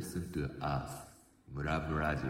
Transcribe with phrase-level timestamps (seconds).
[0.00, 0.90] listen to us
[1.52, 2.28] ムラブラジオ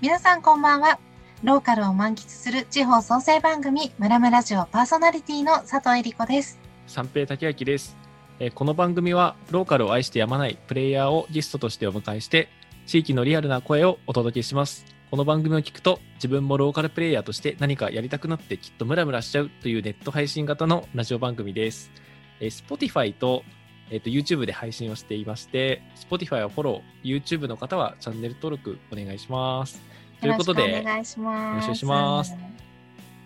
[0.00, 1.00] 皆さんこんばんは。
[1.42, 6.60] ローカルを満喫する地方創生番組、ムラムラジオパーソナリティの佐藤恵理子です。
[6.86, 7.96] 三平武明です、
[8.40, 12.48] えーこの番組はローカルを愛してやまないプレイヤーをゲストとしてお迎えして
[12.86, 14.84] 地域のリアルな声をお届けします。
[15.10, 21.92] この番組を聞くと自分もローカルプレイヤーとして何かやりたくなってきっとムラムラしちゃうというネット配信型のラジオ番組です、
[22.40, 23.44] えー Spotify と,、
[23.90, 29.80] えーと YouTube で配信をしていまして Spotify はフォロー YouTube の方はチャンネル登録お願いします。
[30.20, 31.66] ということでよろしくお願いします。
[31.66, 32.36] よろしくお願いします。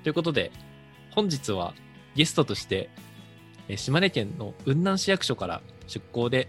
[0.02, 0.52] ということで、
[1.12, 1.74] 本日は
[2.14, 3.07] ゲストとして、えー
[3.76, 6.48] 島根県の雲南市役所から出向で、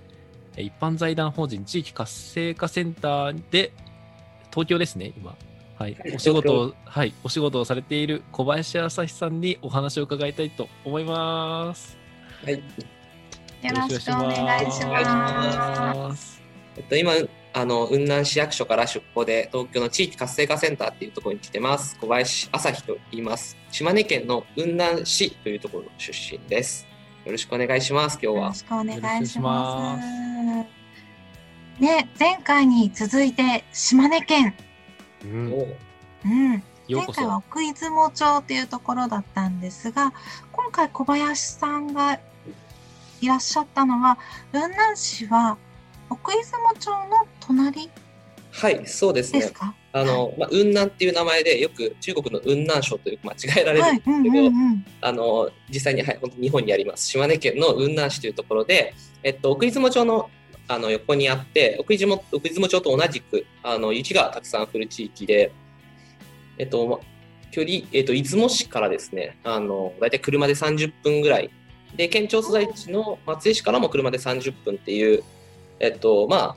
[0.56, 3.72] えー一般財団法人地域活性化センターで、
[4.52, 5.36] 東京ですね、今。
[5.78, 11.98] はいはい、お仕事を、はい、お仕事をされている小林朝日さんにお話を伺いたいと思います。
[12.44, 12.56] はい。
[12.56, 12.62] よ
[13.72, 14.86] ろしくお願いし。
[14.86, 16.42] ます。
[16.76, 17.14] えっと、今、
[17.54, 21.98] あの、雲南市役所から出向で、東京の地域活性化センターっていうところに来てます。
[22.00, 23.56] 小林朝日と言います。
[23.72, 26.89] 島根県の雲南市というところの出身です。
[27.26, 28.54] よろしくお願いします、今日はよろ。
[28.54, 30.20] しくお願いします。
[31.82, 34.54] ね、前回に続いて島根県。
[35.24, 35.58] うん、お
[36.26, 36.64] うん。
[36.90, 37.38] 前回はそ。
[37.38, 40.14] 奥出雲町っていうところだったんですが、
[40.52, 42.20] 今回小林さんが
[43.22, 44.18] いらっしゃったのは、
[44.52, 45.58] 雲南市は
[46.10, 47.90] 奥出雲町の隣
[48.52, 49.54] はい、そうですねです。
[49.54, 54.86] か、あの、まあ、雲南っていう名前で、よく中国の雲南省という間違えられるはい、うんうんうん。
[55.02, 57.08] あの実際に、はい、本当に日本にあります。
[57.08, 60.30] 島根県の雲南市というところで、えっと、奥出雲町の
[60.72, 65.52] あの横にあって奥出雲奥出雲町と同じくあの雪がたくさん降る地域で、
[66.60, 67.00] えっと、ま
[67.50, 71.50] 距離、えっと、出雲市からですねあの大体車で30分ぐらい。
[71.96, 75.24] で県庁所在地の松江市からも車で30分っていう、
[75.80, 76.56] えっとま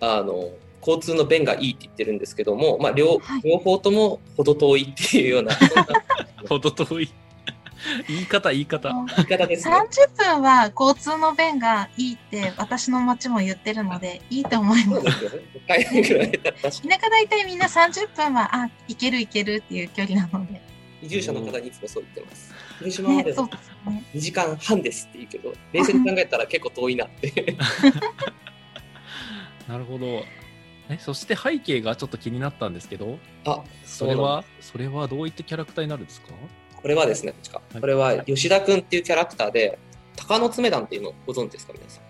[0.00, 0.50] あ、あの
[0.86, 5.86] 交通の便がいいって言ってるんですけども、まあ、両はい両方とも程遠いっていうようなそんな
[6.48, 7.10] ほど遠い。
[8.08, 8.90] 言い方、言い方。
[8.90, 9.74] 言い方ですね。
[9.74, 15.04] 30分は交通の便がいいって私の町も言ってるのでいいと思います。
[15.04, 15.18] 田舎
[17.10, 20.62] 大体みんな30分はあ行ける行けるっていう距離なので。
[21.02, 22.54] 移住者の方にいつもそう言ってます。
[22.78, 24.02] 広島まで、ねそうですよね。
[24.14, 27.32] 2時間半ですって言うけど、冷静に考えたら結構遠いなって。
[29.68, 30.24] なるほど。
[30.90, 36.28] え、そして背景がちょっと気になったんですけど、あ、それは、それはどういったキャラクターになるんですか？
[36.80, 39.78] これはですね、こっちかはいこれは吉田くんっていうキャラクターで、
[40.16, 42.04] 鷹の爪団っていうのをご存知ですか、皆さん？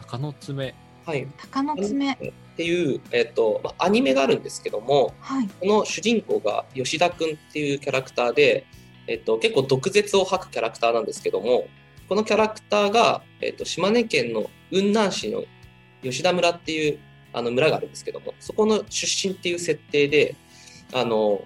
[0.00, 0.74] 鷹の爪。
[1.04, 1.26] はい。
[1.36, 2.12] 鷹の爪。
[2.12, 2.16] っ
[2.56, 5.48] ていう、えっと、まあ、アニメがあるんですけども、はい。
[5.60, 8.66] この主人公が吉田くんっていうキャラクターで、
[9.06, 11.68] えっと、結構毒舌を吐くキャラクターなんですけども、
[12.08, 15.44] このキャラクターが、えっと、島根県の雲南市の
[16.02, 16.98] 吉田村っていう
[17.32, 20.34] あの村があるんですけども、そこの出身っていう設定で、
[20.92, 21.44] あの、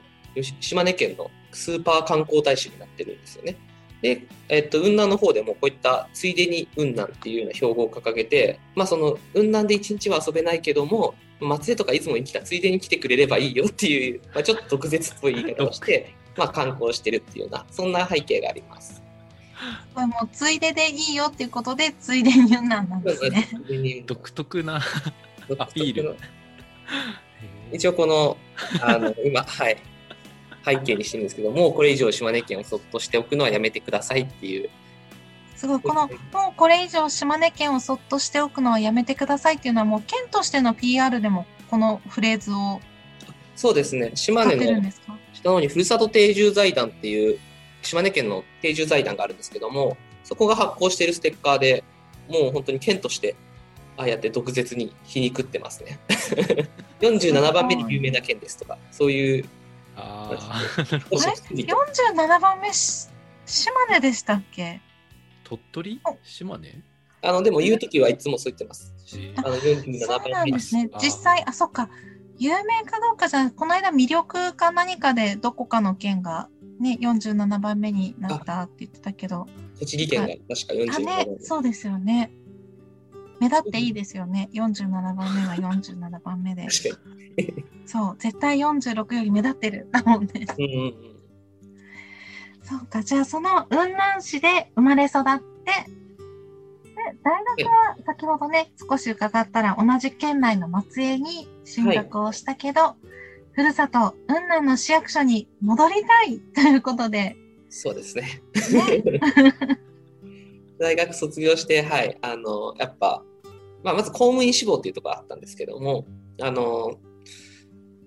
[0.60, 3.56] 島根県のスーパー観光大使になってるんですよね。
[4.02, 19.00] で、えっと、雲南の方でもこういったついでに雲南っていうような標語を掲げて、まあその雲南で一日は遊べないけども、松江とかいつもに来たついでに来てくれればいいよっていう、まあ、ちょっと毒舌っぽい言い方をして、 まあ観光してるっていうような、そんな背景があります。
[19.94, 23.48] これもうついででいいよっていうことでついでに雲南なんですね。
[24.06, 24.80] 独特な
[25.58, 26.16] アピール。
[27.72, 28.36] 一応この、
[28.80, 29.76] あの、 今、はい、
[30.64, 34.70] 背景にしてるんですけども、これ以上島根県をそっとしておくのはやめてくださいっていう、
[35.56, 35.80] すごい。
[35.80, 42.80] この、もうこれ以上島根県をそっとしておくのはやめてくださいっていうのはもう県としての PR でもこのフレーズを
[43.56, 45.16] そうですね、島根のてるんですか？
[45.34, 47.38] 下の方にふるさと定住財団っていう
[47.82, 51.84] 島根県の定住財団があるんですけどもそこが発行しているステッカーで
[52.28, 53.34] もう本当に県として
[53.96, 55.98] ああやって毒舌に皮肉ってますね。
[57.00, 59.44] 47番目に有名な県ですとかそういう
[59.96, 61.32] ああ、なるほどあれ
[61.64, 63.08] 47番目し
[63.44, 64.80] 島根でしたっけ？
[65.44, 66.00] 鳥取？
[66.04, 66.16] お。
[66.22, 66.82] 島根？
[67.22, 68.92] あのでも言う時はいつもそう言ってます。
[69.16, 70.88] えあのそう47な番目にんですね。
[71.00, 71.90] 実際、あ、そっか。
[72.38, 76.48] 有名かどうかじゃこの間魅力か何かでどこかの県が
[76.80, 79.46] ね、47番目になったって言ってたけど。
[79.78, 82.32] 栃木県が確か47あ、番ね目、そうですよね。
[83.42, 84.48] 目立っていいですよね。
[84.52, 86.68] 47番目は47番目で。
[87.86, 89.88] そう、絶対46より目立ってる。
[89.90, 90.46] だもんね。
[90.56, 91.12] にうん
[92.62, 95.72] そうか、じゃあその雲南市で生まれ育って、
[97.24, 102.94] 大学は先ほどね、少し伺ったら同じ県内の松江に進学をしたけど、
[103.50, 107.36] ふるさと雲南の市役所に戻りたいということで、
[107.68, 108.40] そうですね。
[108.72, 109.02] ね、
[110.78, 113.24] 大学卒業して、はい、あの、やっぱ、
[113.82, 116.06] まあ、まず公務員志望っていうところあったんですけども、
[116.40, 116.98] あの、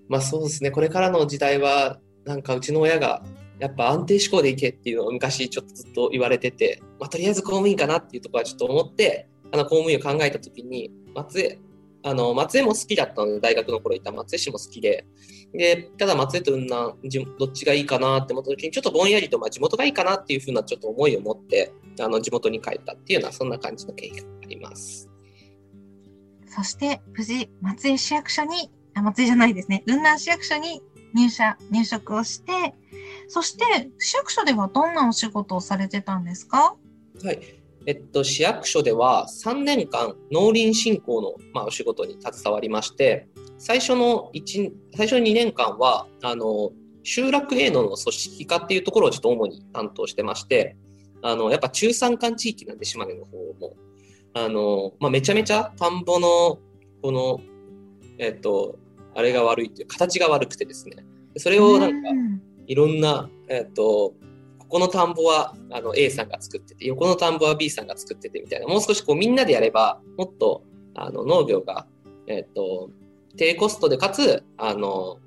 [0.08, 3.22] まあそうですね、これからの時代は、なんかうちの親が、
[3.58, 11.58] やっぱ安定志向でいけっていうのを昔ちょっとずっと言われてて、まあ、とりあえず公務員かなっていうところはちょっと思って、あの公務員を考えたときに、松江、
[12.02, 15.06] あの松江も好きだったので、大学の頃いた松江市も好きで、
[15.54, 16.94] で、ただ松江と雲南、
[17.38, 25.08] どっちがいいかなって思った時に、ちょっとぼんやりと、まあ、地元がいいかなっていうふうなちょっと思いを持って、あの地元に帰ったっていうような、そんな感じの経緯があります。
[26.56, 30.82] そして無事松江市役所に、あ、松江じゃないですね、雲南市役所に
[31.14, 32.74] 入社、入職をして、
[33.28, 36.76] そして市役所ではどんなお仕事をされてたんですか？
[37.22, 37.40] はい。
[37.86, 43.28] えっと、市役所では3年間農林振興の、まあ、お仕事に携わりまして、
[43.58, 46.72] 最初の1、最初の2年間は、あの、
[47.04, 50.76] 集落営農の組織化っていうところをちょっと主に担当してまして、
[51.22, 53.76] あの、やっぱ中山間地域なんで島根の方も、
[54.36, 56.58] あの、まあ、めちゃめちゃ田んぼの、
[57.00, 57.40] この、
[58.18, 58.78] えっと、
[59.14, 61.06] あれが悪いっていう、形が悪くてですね、
[61.38, 62.42] それをなんか、うん。
[62.66, 64.12] いろんな、えっと、
[64.58, 71.86] ここの田んぼはあの A さんが作ってて、横の田んぼは B さんが作っててみたいな、もう少しこうみんなでやれば、もっとあの農業が、
[72.26, 72.90] えっと、
[73.36, 75.18] 低コストでかつ、あの、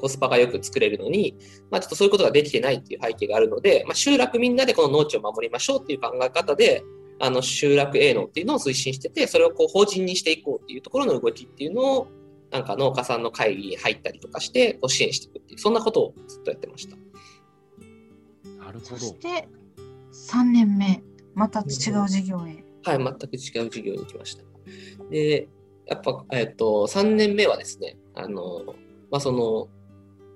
[0.00, 1.36] コスパがよく作れるのに、
[1.70, 6.82] まあちょっとそういうことができてないっていう背景があるので、まあ集落みんなでこの農地を守りましょうっていう考え方で、
[7.20, 12.08] あの集落営農っていうのを推進してて、それをこう法人にしていこうっていうところの動きっていうのを、
[12.50, 16.96] なんか農家さんの会議に入ったりとかして、こう支援していくっていう、そんなことをずっとやってました。
[18.64, 19.00] なるほそど。
[19.00, 19.48] して
[20.12, 21.02] 3年目、
[21.34, 22.64] また違う事業へ。
[22.82, 24.44] はい、全く違う授業に行きました。
[25.10, 25.48] で、
[25.86, 28.64] やっぱ、えっと、3年目はですね、あの、
[29.10, 29.68] まあ、その、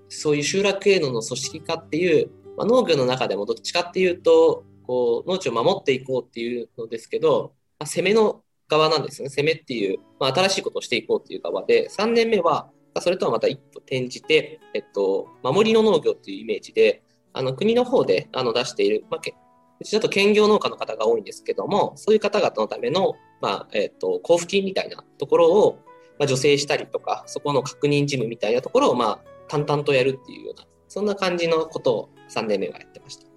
[0.08, 9.28] そういう集落営農の組織化っていう、まあ、農業の中でもどっちかっていうと、こう、農地を守っていこうっていうのですけど、まあ、攻めの側なんですね。
[9.28, 12.70] 攻めっていう、まあ、新しいことをしていこうっていう側で、3年目は、
[13.00, 17.02] それとはまた一歩転じて、えっと、守りの農業っていうイメージで、
[17.32, 19.34] あの、国の方で、あの、出している、まあ、け
[19.81, 25.78] うちだと兼業農家の方が多いんですけども、そういう方々のための、まあ、えっ、と、交付金みたいなところを、
[26.19, 33.33] まあ、助成したりとか、そこの確認事務みたいなところを、まあ、淡々とやるっていうような、そんな感じのことを3年目はやってました。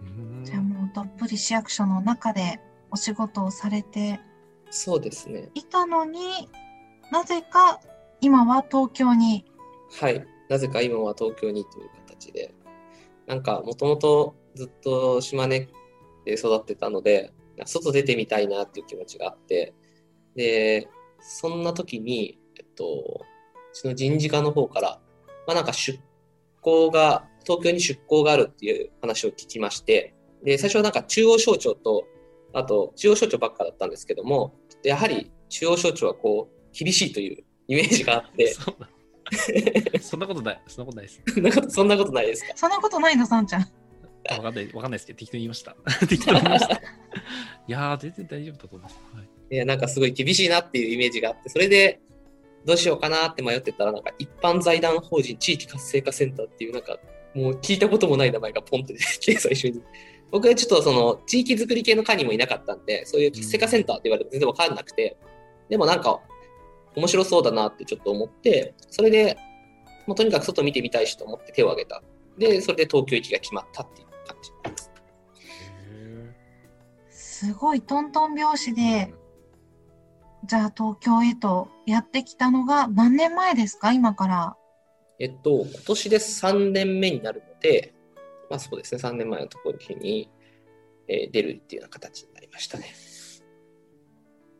[0.00, 2.60] うんじゃあもうどっぷり市役所の中で
[2.90, 4.20] お仕事をされて
[4.70, 5.50] そうですね。
[5.54, 6.48] いたのに
[7.10, 7.80] なぜか
[8.20, 9.44] 今は東京に。
[10.00, 10.26] はい。
[10.48, 12.54] なぜか今は東京にという形で、
[13.26, 15.68] なんか、もともとずっと島根
[16.24, 17.32] で育ってたので、
[17.64, 19.74] 外出てみたいなっていう気持ちがあって、
[20.34, 20.88] で、
[21.20, 25.00] そんな時に、えっと、うちの人事課の方から、
[25.46, 25.98] まあなんか出
[26.60, 30.14] 向が、東京に出向があるっていう話を聞きまして、
[30.44, 32.06] で、最初はなんか中央省庁と、
[32.52, 34.54] あと中央省庁ばっかだったんですけども、
[34.84, 38.54] やはり中央省庁はこう、厳しいというイメージがあって、
[40.00, 40.62] そんなことない。
[40.66, 41.22] そんなことないです。
[41.26, 42.52] そんなこと、そんなことないですか？
[42.54, 43.62] そんなことないの、さんちゃん。
[44.30, 45.76] あわかんない、わかんないですけど、適当に言いました。
[46.06, 46.74] 適当に言いました。
[46.76, 46.80] い
[47.68, 48.98] やー、全然大丈夫だと思います。
[49.14, 52.00] はいいや、なんかすごい厳しいなっていうイメージがあって、それで
[52.66, 56.98] どうしようかなって迷ってたら、なんか一般財団法人地域活性化センターっていう、なんか
[57.38, 59.80] もう聞いたこともない名前がポンって出てきて、最初に。
[60.30, 65.16] 僕はちょっとその地域づくり系の課にもいなかったんで、そういう活性化センターって言われても全然わかんなくて、
[65.68, 66.20] でもなんか
[66.96, 69.38] 面白そうだなってちょっと思って、それで、
[70.06, 72.02] もうとにかく外見てみたいしと思って手を挙げた。
[72.36, 74.90] で、それで東京行きが決まったっていう感じです。
[75.92, 79.14] へすごいトントン拍子で、
[80.44, 83.92] じゃあ東京へとやってきたのが何年前ですか？
[83.92, 84.56] 今から。
[85.20, 87.94] えっと、今年で3年目になるので、
[88.50, 90.30] まあそうですね、3年前のところに、
[91.08, 92.86] えー出るっていうような形になりましたね。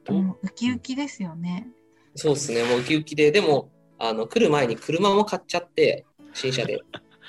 [0.05, 1.69] どうもうウキウキですよね。
[2.15, 6.81] そうですね、もうウキウキで、でも、あの来る前に車も買っちゃって、新車で。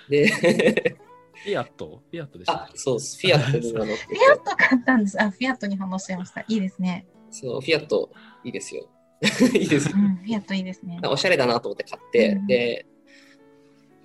[0.10, 0.96] で、ー
[1.44, 2.04] フィアット？
[2.12, 5.22] フィアットでしたあ、そうです、フィアットに今乗っててフィアット買ったんです。
[5.22, 6.42] あ、フィアットに反応しちゃいました。
[6.42, 7.08] いいですね。
[7.32, 8.12] そう、フィアット
[8.44, 8.90] いいですよ。
[9.54, 9.98] いいですう。
[9.98, 11.00] ん、フィアットいいですね。
[11.06, 12.86] おしゃれだなと思って買って、うんで、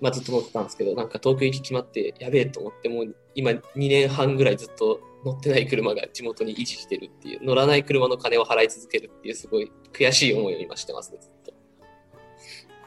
[0.01, 11.51] まあ、ずっと乗ってたんですけど、なんか東京行き決まって、やべえと思って、もう今2年半ぐらいずっと乗ってない車が地元に維持してるっていう、乗らない車の金を払い続けるっていう、すごい悔しい思いを今してますね、ずっと。
[11.51, 11.53] い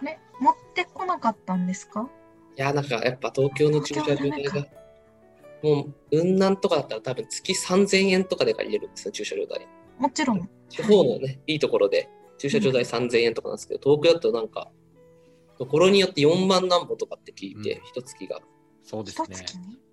[0.01, 2.09] あれ持ってこなかったんですか？
[2.57, 4.67] や、なんかやっぱ東京の駐車場代が
[5.63, 9.67] もう、雲南とかだったら多分月3000円とかで借りれるんですよ、駐車場代。
[9.99, 10.49] もちろん。
[10.69, 14.71] 地方のね、いいところで駐車場代3000円とかなんですけど、東京だとなんか、
[15.59, 18.41] ところによって4万何歩とかって聞いてうん、一月が。
[18.83, 19.37] そうですね。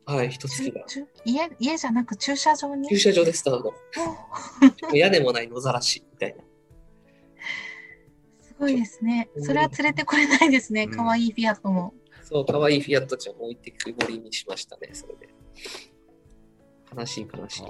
[0.05, 0.83] はい、一月駐が。
[0.85, 2.87] 駐家家じゃなく駐車場に？
[2.87, 3.73] 駐車場でスタート。
[4.91, 6.43] お屋根もない野ざらしみたいな。
[8.41, 9.27] すごいですね。
[9.41, 10.83] それは連れてこれないですね。
[10.83, 11.93] うん可愛いフィアットも。
[12.23, 15.29] そう、可愛いフィアットちゃんを置いてくぼりにしましたね、それで。
[16.95, 17.63] 悲しい悲しい。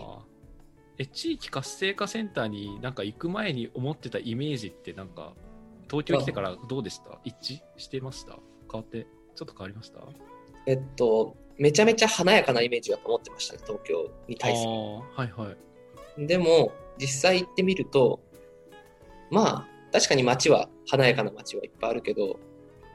[0.98, 5.34] え地域活性化センターになんか行く前に思ってたイメージってなんか
[5.90, 7.20] 東京来てからどうでした？
[7.24, 8.38] 一致してました？
[8.72, 9.08] 変わって？
[9.36, 10.00] ちょっと変わりました？
[10.68, 14.70] えっと、めちゃめちゃ華やかなイメージだと思ってましたね、東京に対する。
[14.70, 15.56] はいは
[16.18, 16.26] い。
[16.28, 18.20] でも、実際行ってみると、
[19.30, 22.40] まあ、確かに街は、華やかな街はいっぱいあるけど、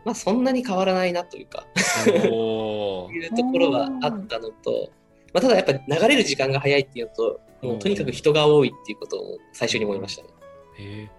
[0.04, 1.66] まあ、そんなに変わらないなというか、
[2.08, 4.90] いうところはあったのと、
[5.32, 10.28] まあ、ただやっぱり流れる時間が早いっていうのと、もうとにかく人が多いっていうことを最初に思いましたね。
[10.78, 11.10] へえ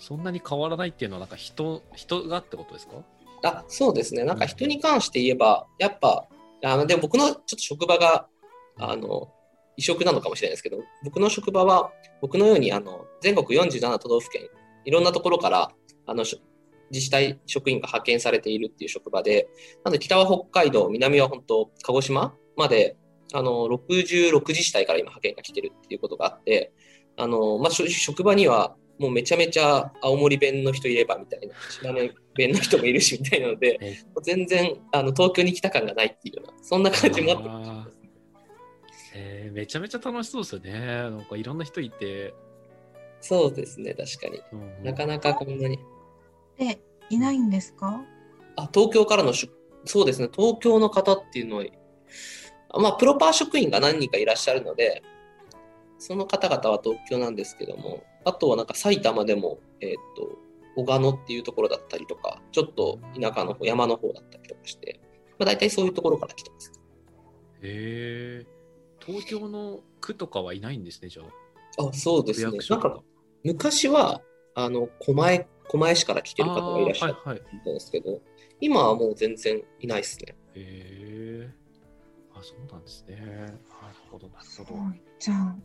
[0.00, 3.04] そんなに変わらないっていうのはなんか人人がってことですか？
[3.42, 4.24] あ、そうですね。
[4.24, 6.26] なんか人に関して言えば、やっぱ、
[6.62, 8.26] あのでも僕のちょっと職場が、
[8.78, 9.32] あの、
[9.76, 11.90] 異色なのかもしれないですけど、僕の職場は、
[12.20, 14.42] 僕のように、あの、全国47都道府県、
[14.84, 15.70] いろんなところから、
[16.06, 16.38] あの、し
[16.90, 19.48] 自治体職員が派遣されているっていう職場で、
[19.84, 22.96] なので北は北海道、南は本当、鹿児島まで、
[23.32, 26.72] あの、66自治体から今派遣が来てるっていうことがあって、
[27.16, 37.92] あの、まあ、職場には、もうめちゃめちゃ青森弁の人いればみたいな、島根弁の人もいるしみたいなので、え全然あの東京に来た感がないっていうような、そんな感じもあって
[39.14, 39.56] えー。
[39.56, 40.70] めちゃめちゃ楽しそうですよね。
[40.86, 42.34] なんかいろんな人いて、
[43.22, 44.40] そうですね、確かに。
[44.52, 45.78] うんなかなかこんなに。
[46.58, 46.78] で、
[47.08, 48.02] いないんですか？
[48.56, 49.32] あ、東京からの
[49.86, 51.64] そうですね、東京の方っていうのは、
[52.68, 55.02] あまあ、プロパー職員が何人かいらっしゃるので、
[55.98, 60.38] その方々は東京なんですけども、あとはなんか埼玉でも、えっ、と、
[60.76, 65.00] 小鹿野っていうところだったりとか、ちょっと田舎の方、山の方だったりとかして、
[65.38, 66.72] まあ、大体そういうところから来てます。
[67.62, 68.46] へえ
[69.00, 71.22] 東京の区とかはいないんですねじゃ
[71.78, 71.88] あ。
[71.88, 72.58] あ、そうですね。
[72.68, 73.02] なんか、
[73.44, 74.20] 昔は、
[74.54, 78.20] あの、狛江、狛江市から来てる方がいらっしゃるあーはいはいんですけど、
[78.60, 80.34] 今はもう全然いないですね。
[80.54, 81.50] へえ
[82.34, 83.16] あそうなんですね。
[83.16, 83.56] なる
[84.10, 84.80] ほどなるほど。
[84.80, 85.02] はい。
[85.18, 85.56] じゃあ、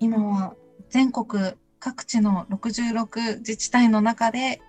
[0.00, 0.54] 今は
[0.90, 4.62] 全国各地の66自治体の中で、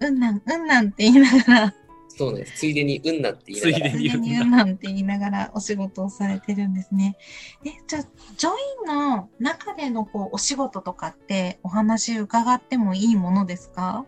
[0.00, 1.74] うんなん、うんなんって言いながら、
[2.08, 2.46] そうね。
[2.56, 4.18] ついでに、うんなんて言いながらついで。
[4.18, 7.18] にうんなんって言いながらお仕事をされてるんですね。
[7.66, 8.02] え、じゃあ、
[8.38, 8.52] ジョイ
[8.84, 14.06] ンの中でのこうお仕事とかってお話伺ってもいいものですか？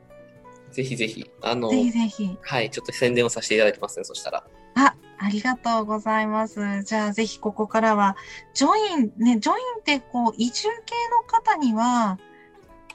[0.71, 1.31] ぜひぜひ。
[1.43, 2.39] あの、ぜひぜひ。
[2.41, 4.47] はい、ちょっと宣伝をさせていただいてますね、そしたら。
[4.75, 6.83] あ、ありがとうございます。
[6.83, 8.17] じゃあぜひここからは、
[8.55, 12.19] ジョイン、ね、ジョインってこう移住系の方には、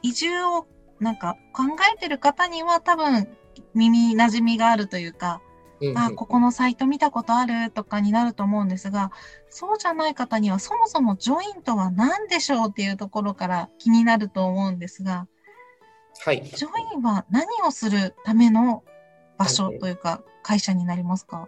[0.01, 0.67] 移住を
[1.00, 3.27] なんか考えてる方には多分
[3.74, 5.41] 耳馴染みがあるというか、
[5.79, 9.12] うんうんあ、ここのサイト見たことあるとかになると思うんですが、
[9.50, 15.27] そうじゃない方にはそもそもジョインとは何でしょうっていうところから気になると思うんですが、
[16.25, 16.43] はい。
[16.43, 18.84] ジョインは何をするための
[19.38, 21.48] 場所というか会社になりますか？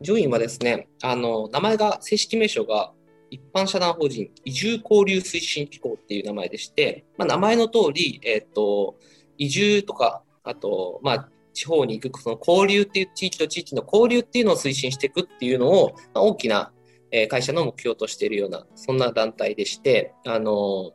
[0.00, 2.92] ジョインはですね、あの、名前が、正式名称が、
[3.30, 8.96] 一般社団法人移住交流推進機構っていう名前でして、まあ、名前の通り、えっ、と、
[9.38, 16.72] 移住とか、あと、まあ、地方に行く、その交流っていう地域と地域の交流っていうのを推進していくっていうのを、まあ、大きな、
[17.28, 20.92] 会社の目標としているような、そんな団体でして、あの、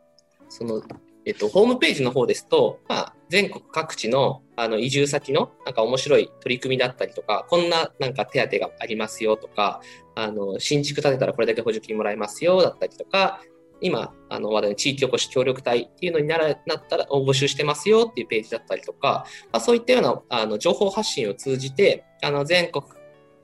[0.50, 0.82] その、
[1.25, 9.82] えっと、ホームページの方ですと、まあ、全国各地のあの移住先のなんか面白い取り組みだったりとか、こんななんか手当がありますよとか、
[10.15, 13.41] あの新築建てたらこれだけ補助金もらえますよだったりとか、
[13.82, 22.86] 今、あの話題の地域おこし協力隊っていうのにならなったら募集してますよっていうページだったりとか、まあ、そういったようなあの情報発信を通じて、あの全国、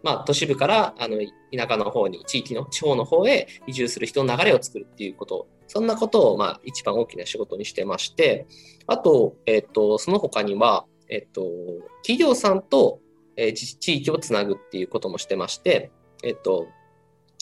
[0.04, 1.18] まあ、都市部からあの
[1.56, 8.48] 田舎の方に、地域の地方の方へ移住する人の流れを作るっていうこと、そんなことをまあ一番大きな仕事にしてまして、
[8.88, 11.44] あと、えっと、その他には、えっと、
[12.04, 13.00] 企業さんと、
[13.38, 15.92] えー地域をつなぐっていうこともしてまして、
[16.24, 16.68] えっと、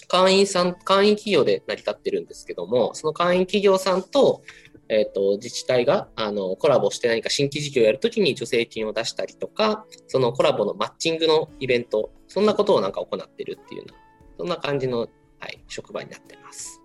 [0.07, 4.41] 会員さん、会員企業で成り立ってるんですけども、その会員企業さんと、
[4.89, 13.97] えっと、自治体があのコラボして何か新規事業をやるときに助成金を出したりとか、そのコラボのマッチングのイベント、そんなことをなんか行ってるっていうような、
[14.39, 15.05] そんな感じの、は
[15.47, 16.81] い、職場になってます。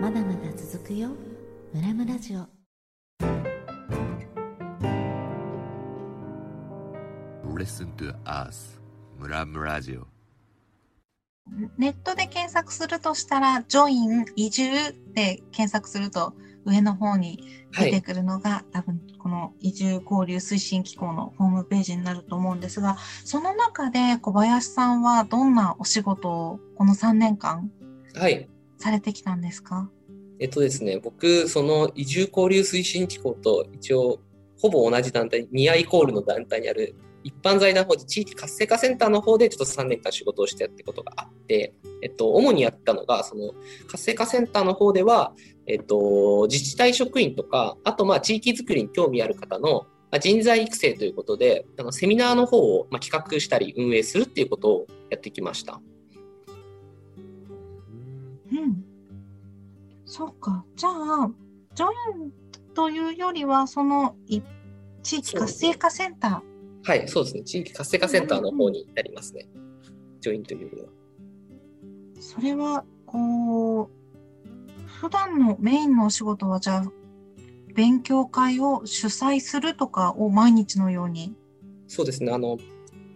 [0.00, 1.10] まだまだ続くよ。
[1.72, 2.46] ムラムラジオ。
[7.54, 8.80] Listen to us.
[9.18, 10.11] ムラムラジオ
[11.78, 14.64] ネットで検索するとしたら、ジョイン移住
[15.12, 16.34] で検索すると
[16.64, 17.42] 上の方に
[17.76, 27.70] 出てくるのが、多分この移住交流推進機構のホームページになると思うんですが、その中で小林さんはどんなお仕事をこの3年間
[28.14, 28.48] はい。
[28.78, 29.90] されてきたんですか？
[30.40, 34.20] えっとですね、僕、その移住交流推進機構と一応、
[34.60, 43.52] ほぼ同じ団体、ニアイコールの団体にある一般財団法人地域活性化センターの方でちょっと3年間仕事をしてやってことがあって、えっと、主にやったのが、その
[43.88, 45.32] 活性化センターの方では、
[45.66, 49.86] えっと、自治体職員とか、あとまあ地域づくりに興味ある方の
[50.20, 55.80] 人材育成ということで、あのセミナーの方をまあ企画したり運営するっていうことをやってきました。
[58.52, 58.84] うん。
[60.04, 60.64] そうか。
[60.76, 61.30] じゃあ、
[61.74, 62.32] ジョイン
[62.74, 64.16] というよりは、その
[65.02, 66.51] 地域活性化センター
[66.84, 67.42] はい、そうですね。
[67.44, 69.46] 地域活性化センターの方になりますね。
[70.20, 70.88] ジョインというよりは。
[72.16, 73.88] ー、それは、こう、
[74.86, 76.92] 普段のメインのお仕事は、じゃあ、
[77.74, 81.34] 勉強会を主催するとかを毎日のように？
[81.88, 82.32] そうですね。
[82.32, 82.58] あの、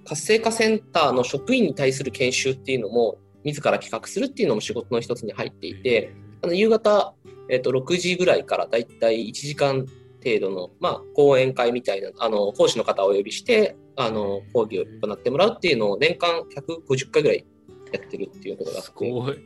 [0.06, 7.14] 活性化センターの職員に対する研修っていうのも、自ら企画するっていうのも仕事の一つに入っていて、あの夕方、
[7.48, 9.86] えっと6時ぐらいからだいたい1時間
[10.26, 17.46] 程度の、まあ、講演会みたいなあの講師の方をお呼びしてあの講義を行ってもらうっていうのを年間150回ぐらい
[17.92, 19.38] やってるっていうことがあすごい。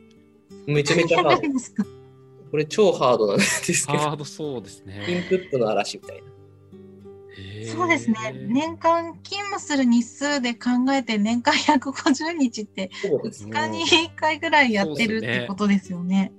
[0.66, 1.84] めちゃめちゃハード。
[2.50, 3.98] これ超ハードなんですけど。
[3.98, 5.26] ハードそうですインね。
[5.28, 6.30] プットの嵐みたいな。
[7.72, 8.16] そうですね。
[8.48, 16.32] 年間勤務する日数で考えて年間150日ってそうです2日に1回ぐらいやってるってことですよね。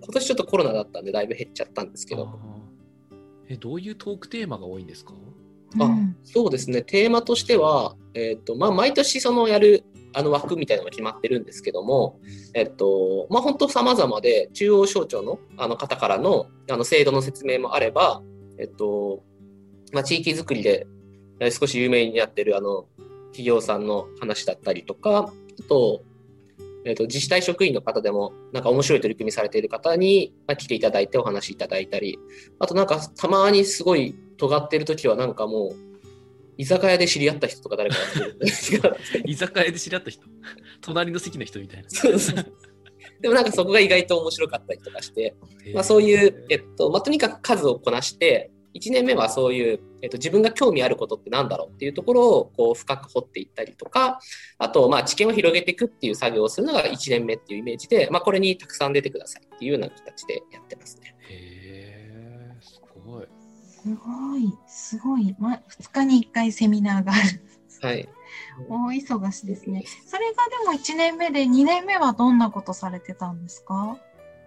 [0.00, 2.38] 今年ちょっとコロナだったんでだいぶ減っちゃったんですけど
[3.54, 5.14] え、どういうトークテーマが多いんですか？
[5.80, 6.16] あうん。
[6.24, 12.20] そうですね、テーマとしては、えっとまあ、毎年そのやるあの枠みたいなのが決まってるんですけども、
[12.54, 18.22] えっとまあ、本当様々で、中央省庁のあの方からのあの制度の説明もあれば、
[18.58, 19.22] えっと
[19.92, 20.86] まあ、地域づくりで
[21.40, 22.86] えー少し有名になってるあの
[23.32, 26.02] 企業さんの話だったりとか、あと、
[26.84, 32.18] えっと自治体職員の方でも、なんか面白い取り組みされている方に、まあ、来ていただいてお話しいただいたり、
[32.58, 35.76] あとなんかたまにすごい尖ってる時はなんかもう、
[36.58, 37.96] 居酒屋で知り合った人とか誰か
[39.24, 40.22] 居酒屋で知り合った人？
[40.80, 41.88] 隣の席の人みたいな。
[43.20, 45.34] でもなんかそこが意外と面白かったりとかして、
[45.74, 54.18] まあ、そういう、えっとまあ、とにかく数をこなして、1年目はそういう、えっと、自分が興味あることってなんだろうっていうところをこう深く掘っていったりとか、
[54.58, 61.14] あと、まあ、知見を広げていくっていう作業をするのが1年目っていうイメージで、まあ、これにたくさん出てくださいっていうような形でやってますね。
[61.28, 63.26] へーすごい。
[63.82, 65.36] すごい、すごい。
[65.38, 67.22] ま、2日に1回セミナーがある。
[67.82, 68.08] はい。
[68.68, 69.84] 大忙しですね。
[70.06, 73.98] それがでも1年目で、2年目はどんなことされてたんですか？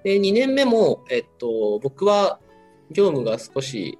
[0.05, 2.39] で、2年目も、えっと、僕は
[2.91, 3.99] 業務が少し、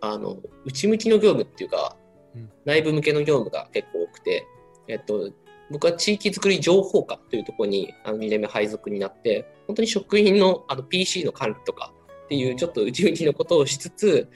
[0.00, 1.96] あの、内向きの業務っていうか
[2.34, 4.46] うん、内部向けの業務が結構多くて、
[4.86, 5.30] えっと、
[5.70, 11.92] 僕は地域づくり情報課というところにあの2年目配属になって、本当に職員のあの PC の管理とか
[12.24, 14.28] っていうちょっと内向きのことをしつつ、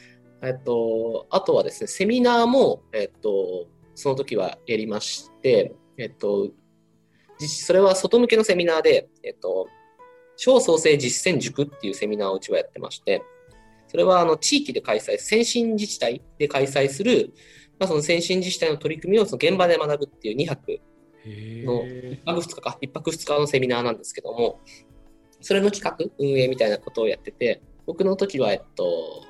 [0.42, 6.50] えっと、あとはですね、セミナーも、えっと、その時はやりまして、えっと、
[7.38, 9.68] 実それは外向けのセミナーで、えっと、
[10.36, 13.22] 小創生実践塾っていうセミナーをうちはやってまして、
[13.92, 17.34] それはあの地域で開催、先進自治体で開催する、
[17.78, 20.80] まあ、その先進自治体の取り組みをその現場で学ぶっていう2泊、
[21.26, 22.12] へのー。
[22.12, 24.60] 1泊2日か、1泊2日のセミナーなんですけども、
[25.42, 29.24] それの企画、運営みたいなことをやってて、僕の時は、えっと、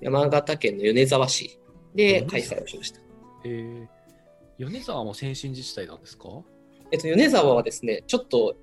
[0.00, 1.60] 山形県の米沢市
[1.94, 3.00] で開催をしました。
[3.44, 3.86] へー。
[4.58, 6.28] 米沢も先進自治体なんですか？
[6.90, 8.56] えっと、米沢はですね、ちょっと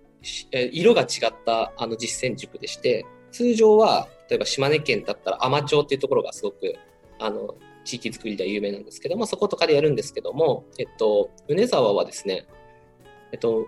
[0.73, 6.75] 色が違ったあの実践塾でして、通常は、例えば島根県だったら海士町っていうところがすごく、
[7.19, 12.47] あの、地域づくりでは有名なんですけども、そことかでやるんですけども、えっと、米沢はですね、
[13.31, 13.67] えっと、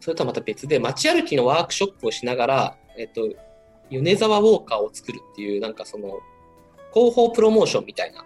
[0.00, 3.28] それとはまた別で、街歩きのワークショップをしながら、えっと、
[3.90, 6.18] 米沢ウォーカーを作るっていう、なんかその、
[6.92, 8.24] 広報プロモーションみたいなと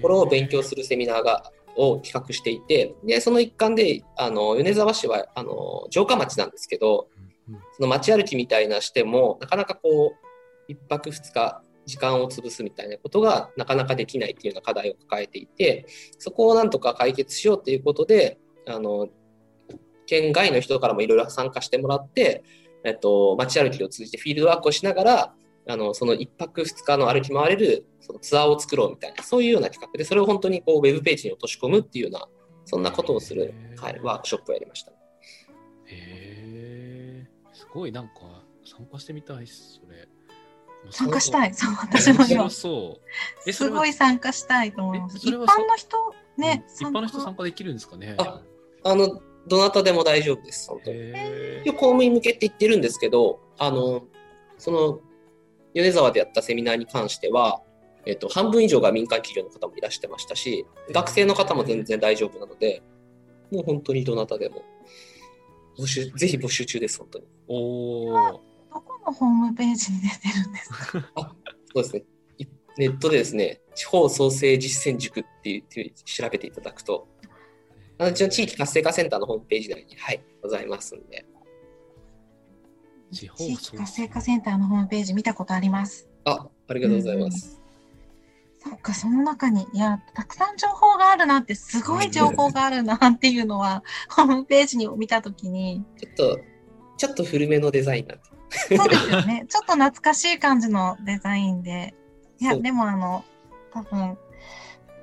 [0.00, 7.08] ころを勉強するセミナーがを企画していて、で、その一環で、あの、米沢市は、あの、城下町なんですけど、
[7.76, 10.27] その街歩きみたいなしても、なかなかこう、
[10.68, 15.86] 一泊二日、時間を潰すみたいなことがなかなかできないっていうような課題を抱えていて、
[16.18, 19.08] そこをなんとか解決しようということで、あの、
[20.06, 22.44] 県外の人からもいろいろ参加してもらって、
[22.84, 25.34] えっと、街歩きを通じてフィールドワークをしながら、
[25.66, 32.26] あの、その一泊二日の歩き回れるそのツアーを作ろうみたいな、そういうような企画で、それを本当にこうウェブページに落とし込むっていうような
[32.64, 34.92] そんなことをする、はい、ワークショップをやりました。
[34.92, 34.96] へ
[35.86, 40.06] え、すごいなんか参加してみたいっす、それ。
[40.90, 41.50] 参加したい。
[41.50, 41.54] い。
[41.54, 42.50] そう、私も今。
[42.50, 43.00] そ
[43.46, 43.52] う。
[43.52, 45.16] すごい参加したいと思います。
[45.18, 48.14] 一般の人、ね、うん一般の人参加できるんですかね？
[48.18, 48.40] あ
[48.84, 51.12] あの、どなたでも大丈夫です、本当に。
[51.72, 54.04] 公務員向けって言ってるんですけど、あの、
[54.56, 55.00] その、
[55.74, 57.62] 米沢でやったセミナーに関しては、
[58.06, 62.82] えっと、半分以上が民間企業の方もいらしてましたし、学生の方も全然大丈夫なので、
[63.50, 64.62] もう本当にどなたでも、
[65.78, 67.26] 募集、ぜひ募集中です、本当に。
[67.48, 67.54] お
[68.34, 68.40] お。
[69.08, 71.34] のホームページに出てるんですか？
[71.74, 72.02] そうですね。
[72.38, 72.46] い
[72.78, 75.64] ネットでですね、地方創生実践塾っていう
[76.04, 77.08] 調べていただくと、
[77.98, 81.26] あのうちの地域活性化センターのホームページ内に、はい、ございますんで。
[83.10, 86.08] 地方地域活性化センターのホームページ見たことあります？
[86.24, 87.60] あ、ありがとうございます。
[88.60, 96.40] そっか、その中に、いや、たくさん情報があるなって、すごい情報があるなっていうのは、ホームページに見たときに、ちょっと、
[96.96, 98.24] ちょっと古めのデザインなんで。
[98.50, 99.46] そうですよね。
[99.50, 101.94] ちょっと懐かしい感じのデザインで。
[102.40, 103.24] いや、でもあの、
[103.72, 104.16] 多分、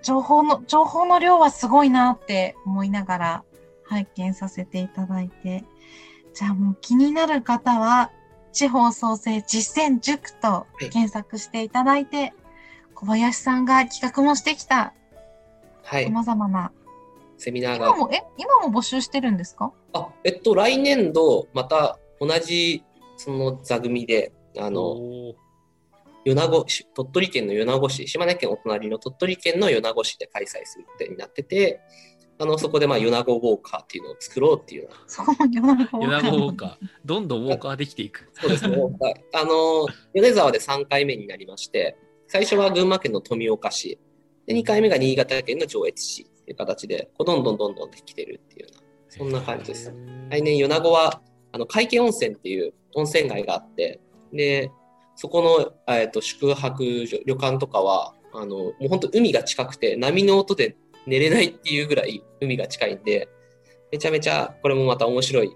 [0.01, 3.43] 情報の、情報の量はすごいなって思いながら
[3.85, 5.63] 拝見させていただいて。
[6.33, 8.11] じゃあもう気になる方は、
[8.51, 12.33] 地方創生実践塾と検索していただいて、
[12.93, 14.93] 小林さんが企画もしてきた
[15.83, 16.05] はい。
[16.05, 16.71] 様々な、
[17.37, 17.87] セミナーが。
[17.87, 19.71] 今も、え、今も募集してるんですか？
[19.93, 22.83] あ、えっと、来年度、また同じ、
[23.17, 24.95] その座組で、あの、
[26.25, 31.81] 米子市、鳥取県の米子市、島根県お隣の鳥取県の米子市で開催するってになってて、
[32.37, 36.87] あの、そこでまあ、米子ウォーカーっていうのを作ろうっていう米子ウォーカー。
[37.05, 38.29] どんどんウォーカーできていく。
[38.33, 38.75] そうですね。
[38.75, 41.95] はいあの、米沢で3回目になりまして、
[42.27, 43.99] 最初は群馬県の富岡市、
[44.45, 49.93] で、2回目が新潟県の上越市っていう形で、こうどんどんどんどんできてるっていうような、そんな感じです。
[50.29, 51.21] 来年、米子は、
[51.55, 54.01] あの、海家温泉っていう温泉街があって、
[54.33, 54.71] で、
[55.15, 55.41] そこ
[55.87, 60.75] の、えっと、宿泊所、旅館とかは、あの、もう本当海が近くて、波の音で
[61.07, 63.29] 寝れないっていうぐらい海が近いんで、
[63.89, 65.55] めちゃめちゃ、これもまた面白い、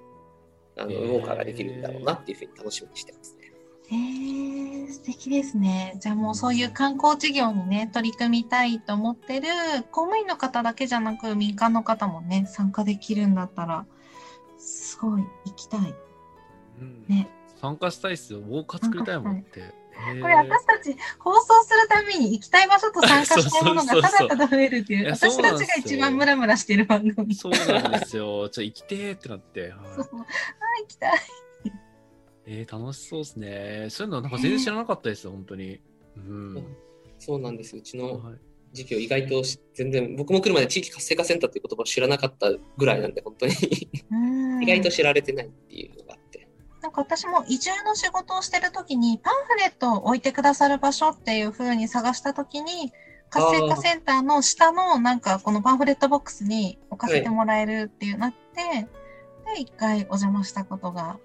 [0.78, 3.52] あの、ウォーカーができるんだろうなっていうふうに楽しみにしてますね。
[3.92, 5.98] えー、素敵ですね。
[6.00, 9.50] じゃあもうそういう観光事業にね、取り組みたいと思ってる
[9.92, 13.86] 公務員の方だけじゃなく民間の方もね、参加できるんだったら、
[14.90, 15.94] すごい行きたい。
[16.82, 17.30] うんね。
[17.62, 18.40] 参加したいっすよ。
[18.40, 19.62] ウォーカー作りたいもんって。
[20.22, 27.36] これ私たち放送するために行きたい場所と参加したいものがただただ増えるっていう、私たちが一番ムラムラしてる番組。
[27.36, 28.50] そうなんですよ。
[28.50, 29.62] ちょ、行きてーってなって。
[29.62, 30.26] はいそうあ、
[30.82, 31.20] 行きたい。
[32.46, 33.88] えー、楽しそうですね。
[33.90, 35.80] そういうのなんか全然知らなかったですよ、本当に。
[36.16, 36.78] うん。
[37.20, 37.76] そうなんです。
[37.76, 38.22] うちの
[38.70, 43.54] はい授業意外とし全然、僕も来るまで地域活性化センターっていう言葉を知らなかったぐらいなんで、本当に
[44.12, 46.48] うん意外と知られてないっていうのがあって。
[46.82, 52.94] なんか私も移住の仕事をしてるときにパンフレットを置いてくださる場所っていう風に探したときに
[53.30, 58.88] 活性化センターの下のなんかこのパンフレットボックスに置かせてもらえるっていうなって、
[59.56, 61.20] で一回お邪魔したことが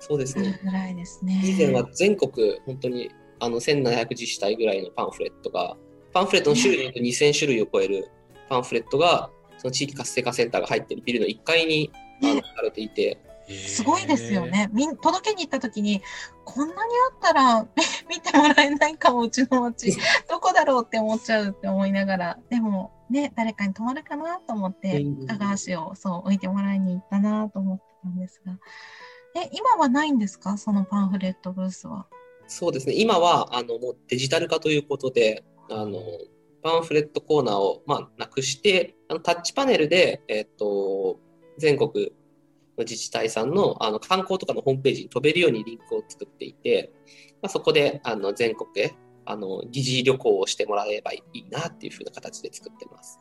[0.00, 0.58] そうですね。
[0.64, 1.42] ぐらいですね。
[1.44, 5.76] 以前は全国、本当にあの1700自治体ぐらいのパンフレットが、
[6.12, 8.08] パンフレットの種類で言うと2000種類を超える
[8.48, 11.90] パンフレットが、その地域活性化センターが入っているビルの1階に
[12.22, 13.18] あかれていて、
[13.48, 14.46] すごいですよ。
[14.46, 14.70] ね。
[14.72, 16.00] みん届けに行ったときに
[16.44, 17.66] こんなにあったら
[18.08, 19.96] 見てもらえないかもうちの町。
[20.28, 22.38] どこだろうって思っちゃうって思いながら。
[22.48, 25.26] でもね誰かに泊まるかなと思ってうん。
[25.26, 28.56] 高橋をそう置いてもらいに行ったなと思ってたんですが。
[29.34, 30.56] え今はないんですか？
[30.56, 32.06] そのパンフレットブースは。
[32.46, 36.00] そうですね、今はあのもうデジタル化ということで、あの
[36.62, 41.18] パンフレットコーナーを、まあ、なくして、あのタッチパネルで、えっと
[41.58, 42.12] 全国
[42.76, 46.92] の自治体さんのあの観光とかのホームページに飛べるようにリンクを作っていて、
[47.42, 53.18] まあ、そこであの全国へあの疑似旅行をしてもらえばいいなっていう風な形で作ってます。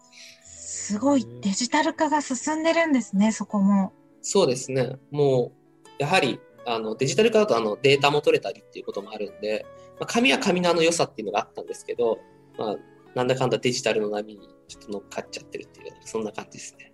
[0.92, 3.94] すごいデジタル化が進んでるんですねそこも。
[4.22, 4.98] そうですね。
[5.12, 5.52] も
[5.86, 9.66] う、やはり、あの、デジタル化だとあのデータも取れたりっていうこともあるんで、
[10.00, 12.20] まあ、紙は紙のあの良さっていうのがあったんですけど、
[12.60, 12.76] まあ、
[13.16, 16.92] なんだかんだデジタルの波にちょっと乗っかっちゃってるっていう、そんな感じですね。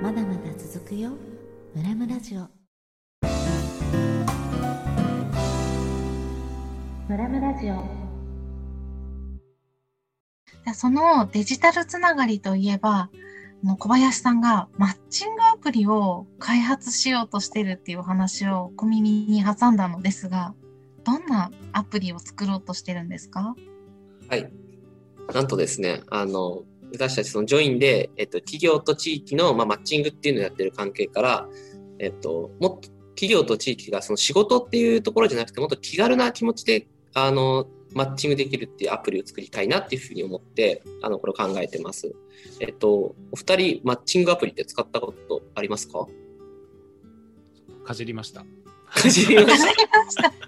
[0.00, 1.10] まだまだ続くよ。
[1.74, 2.40] ムラムラジオ
[7.08, 7.84] ムラムラジオ
[10.72, 13.10] そのデジタルつながりといえば、
[13.62, 20.54] の小林さんがマッチングアプリを開発しようとしてるっていうお話を小耳に挟んだのですが、
[21.04, 23.54] どんなアプリを作ろうとしてるんですか？
[24.28, 24.50] はい。
[25.34, 31.48] なんとですね、あの、私たちそのジョインで、えっと、企業と地域の、まあ、マッチングっていうのをやってる関係から、
[31.98, 42.14] えっと、もっと企業と地域がその仕事っていうところじゃなくて、もっと気軽な気持ちで、あの、マッチングできるっていうアプリを作りたいなっていうふうに思って、あの、これを考えてます。
[42.60, 42.88] えっと、
[43.32, 46.06] お二人、マッチングアプリって使ったことありますか？
[47.84, 48.44] かじりました。
[48.92, 50.32] かじりました。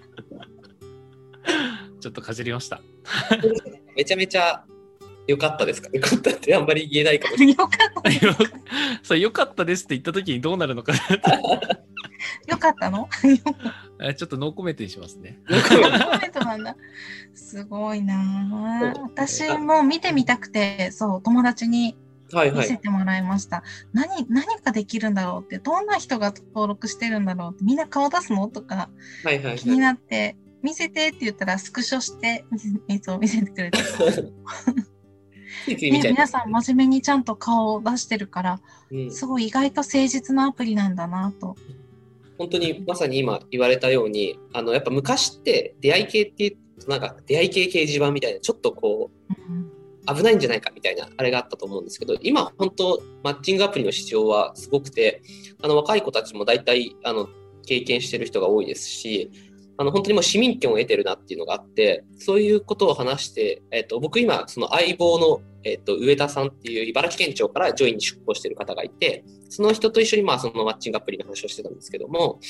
[2.00, 2.76] ちょっとかじりました。
[2.76, 2.82] た
[3.96, 4.64] めちゃめちゃ
[5.26, 5.88] 良かったですか？
[5.92, 7.56] 良かったってあんまり言えないかもしれない。
[8.22, 8.54] よかった。
[9.02, 11.82] そう、よかったですって言った時にどうなるのかなって
[12.46, 13.08] よかったの？
[14.00, 15.38] あちょっとノーコメントにしますね。
[15.48, 15.52] コ
[16.18, 16.76] メントなんだ。
[17.34, 21.96] すごいなぁ私も見てみたくて、そう、友達に
[22.32, 22.66] 見はいはい。
[22.66, 23.62] せてもらいました。
[23.92, 28.48] 何、何ができるんだろうって、どんな人が登録してるんだろうって、みんな顔出すの？
[28.48, 28.90] とか
[29.24, 32.44] はいはい気になって、見せてって言ったらスクショして、
[32.88, 33.78] えっと、見せてくれて。
[35.68, 41.56] ね、皆さん真面目にちゃんと顔を出してるから、うんすごい意外と誠実なアプリなんだなと。
[42.38, 49.10] 本当にまさに今言われたように、あのやっぱ昔って出会い系っていうなんか出会い系掲示板みたいなちょっとこ
[50.08, 55.22] う危ないんじゃないかみたいなあれがあったと思うんですけど、今本当マッチングアプリの市場はすごくて、
[55.62, 57.28] あの若い子たちも大体あの
[57.66, 59.30] 経験してる人が多いですし、
[59.78, 72.40] あの本当にもう市民権を得てるなっていうのがあって、そういうことを話して、えっと、僕今その相棒の、えっと、上田さんっていう茨城県庁からジョインに出向してる方がいて、その人と一緒にまあそのマッチングアプリの話をしてたんですけども、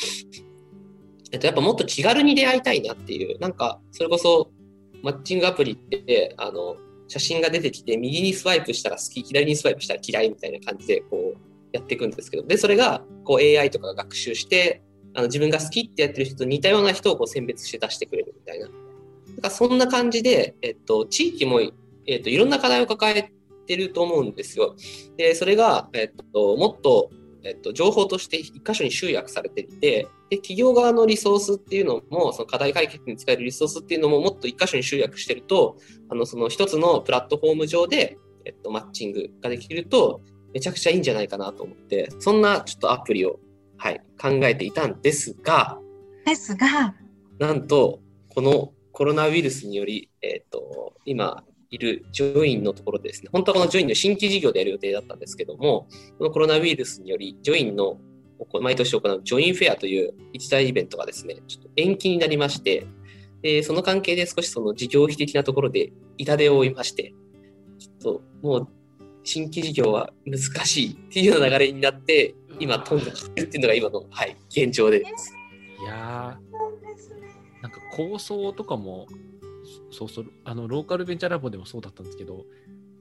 [1.32, 4.50] えっと、やっぱもっと気軽に出会いたいなっていう、なんか、それこそ、
[5.02, 6.76] マッチングアプリって、あの、
[7.08, 11.38] 写真が出てきて、右にスワイプしたら好き、左にスワイプしたら嫌いみたいな感じで、こう、
[11.72, 14.82] やっていくんですけど、で、それが、こう、AI とかが学習して、
[15.14, 18.66] あの自分が好きってやってる人と似たような人をこう選別して出してくれるみたいな。
[18.66, 18.78] だか
[19.42, 21.60] らそんな感じで、えっと、地域も、
[22.06, 23.30] えっと、いろんな課題を抱え
[23.66, 24.76] てると思うんですよ。
[25.16, 27.10] で、それが、えっと、もっと、
[27.44, 35.76] えっと、情報として一箇所に集約されていて、で、企業側のリソースっていうのも、その課題解決に使えるリソースっていうのももっと一箇所に集約してると、
[36.08, 40.20] あの、その一つのプラットフォーム上で、えっと、マッチングができると、
[40.54, 43.40] めちゃくちゃいいんじゃないかなと思って、そんなちょっとアプリを、
[43.76, 45.78] はい、考えていたんですが、
[46.24, 46.94] ですが、
[47.38, 57.98] なんと、このコロナウイルスにより、えっ、と、今いる JOIN のところでですね、本当はこの JOIN の新規事業でやる予定だったんですけども、このコロナウイルスにより、 JOIN の
[58.60, 62.86] 毎年行う JOIN フェアという一大イベントがですね、ちょっと延期になりまして、
[63.40, 67.14] でその関係で少しその事業費的なところで痛手を負いまして、
[67.78, 68.68] ちょっともう
[69.24, 75.34] 新規事業は難しいっていうような流れになって、今飛んできてるっていうのが今の、はい、現状です。
[75.82, 76.38] いや。
[76.38, 79.06] ー、なんか構想とかも、
[79.92, 82.46] そうそう、あの、ローカルベンチャーラボでもそうだったんですけど、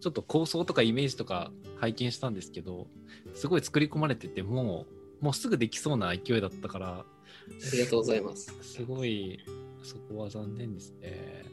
[0.01, 2.87] ちょっと構想とかイメージとか拝見したんですけど、
[3.33, 4.85] すごい作り込まれてて、も
[5.21, 7.05] う、もうすぐできそうな勢いだったから、あ
[7.71, 8.53] りがとうございます。
[8.61, 9.39] すごい、
[9.83, 11.45] そこは残念ですね。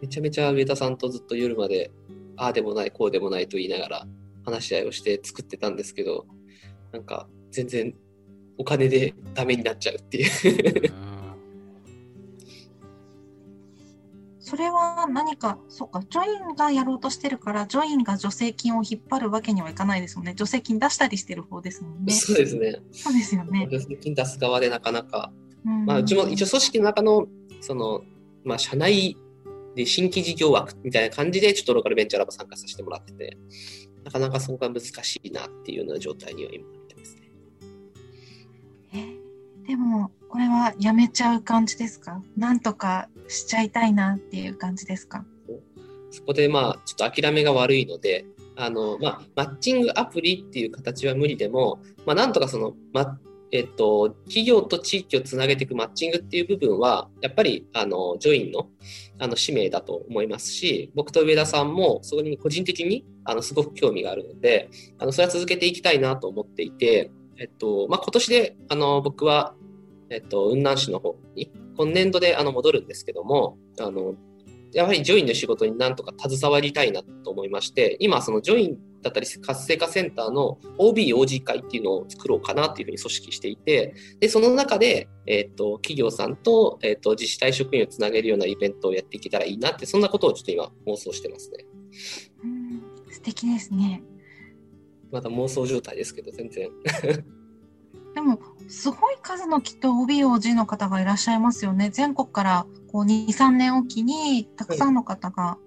[0.00, 1.90] めちゃめちゃ上田さんとずっと夜まで、
[2.36, 4.06] ああでもない、こうでもないと言いながら
[4.44, 6.26] 話し合いをして作ってたんですけど、
[6.92, 7.94] なんか全然
[8.56, 10.92] お金でダメになっちゃうっていう。
[14.44, 20.32] それは何か、そうか、ジョインがやろうとしてるから、ジョインが助成金を引っ張るわけにはいかないですもんね。
[20.32, 22.12] 助成金出したりしてる方ですもんね。
[22.12, 22.82] そうですね。
[22.92, 23.66] そうですよね。
[23.70, 25.32] 助成金出す側でなかなか、
[25.64, 27.26] うんまあ、うちも一応組織の中の、
[27.62, 28.02] その、
[28.44, 29.16] まあ、社内
[29.74, 33.38] で新規事業枠みたいな感じで、ちょっとローカルベンチャーラボ参加させてもらってて、
[34.04, 37.22] なかなかそこが難しいなっていうような状態には今なってますね。
[38.92, 42.20] えでも、これはやめちゃう感じですか？
[42.36, 45.24] なんとかしちゃいたいなっていう感じですか？
[46.10, 48.24] そこでまあちょっと諦めが悪いので、
[48.56, 53.18] あのまあ、マッチングアプリっていう形は無理でも、まあ、なんとかその、ま
[53.50, 58.68] えっと、企業と地域をつなげていくマッチングっていう部分は、やっぱりあのジョインの
[59.18, 69.54] あの使命だと思いますし、僕と上田さんもそこに個人的にあのすごく興味があるので、あのそれは続けていきたいなと思っていて、えっとまあ、今年であの僕は、
[70.10, 74.14] えっと、雲南市の方に今年度であの戻るんですけども、あの
[74.74, 91.64] やはりジョインの仕事になんとか携わりたいなと思いまして、今、そのジョインだったり活性化センターの OB、OG 会っていうのを作ろうかなっていうふうに組織していて、で、その中で、えっ、と、企業さんと、えっ、と、自治体職員をつなげるようなイベントをやっていけたらいいなって、そんなことをちょっと今妄想してますね。
[92.42, 92.82] うん
[93.12, 94.02] 素敵ですね。
[95.12, 96.68] まだ妄想状態ですけど、全然。
[98.14, 101.90] でも、すごい数のきっと OBOG の方がいらっしゃいますよね。
[101.90, 105.58] 全国からこう2、3年おきにたくさんの方が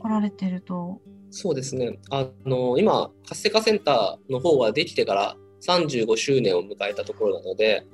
[0.00, 1.00] 来られてると。
[1.30, 1.98] そうですね。
[2.10, 7.86] あの、今、活性化センターの方はできてから35周年を迎えたところなので、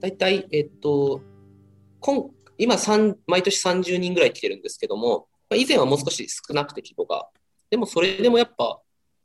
[0.00, 1.20] 大体、えっと、
[2.00, 2.76] 今今、
[3.26, 7.28] 毎年30人ぐらい来てるんですけども、以前はもう少し少なくて規模が。
[7.70, 8.80] でもそれでもやっぱ、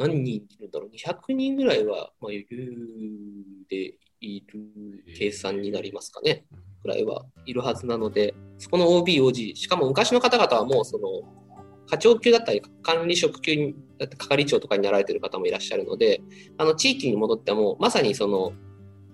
[0.07, 2.71] 何人いるんだろう、200人ぐらいは、まあ、余裕
[3.69, 6.45] でいる計算になりますかね。
[6.83, 11.21] ぐらいはいるはずなので、そこの OB、OG、しかも昔の方々はもうその、
[11.87, 16.21] 課長級だったり管理職級にだって係長とかになられてる方もいらっしゃるので、
[16.57, 18.53] あの地域に戻ってもまさにその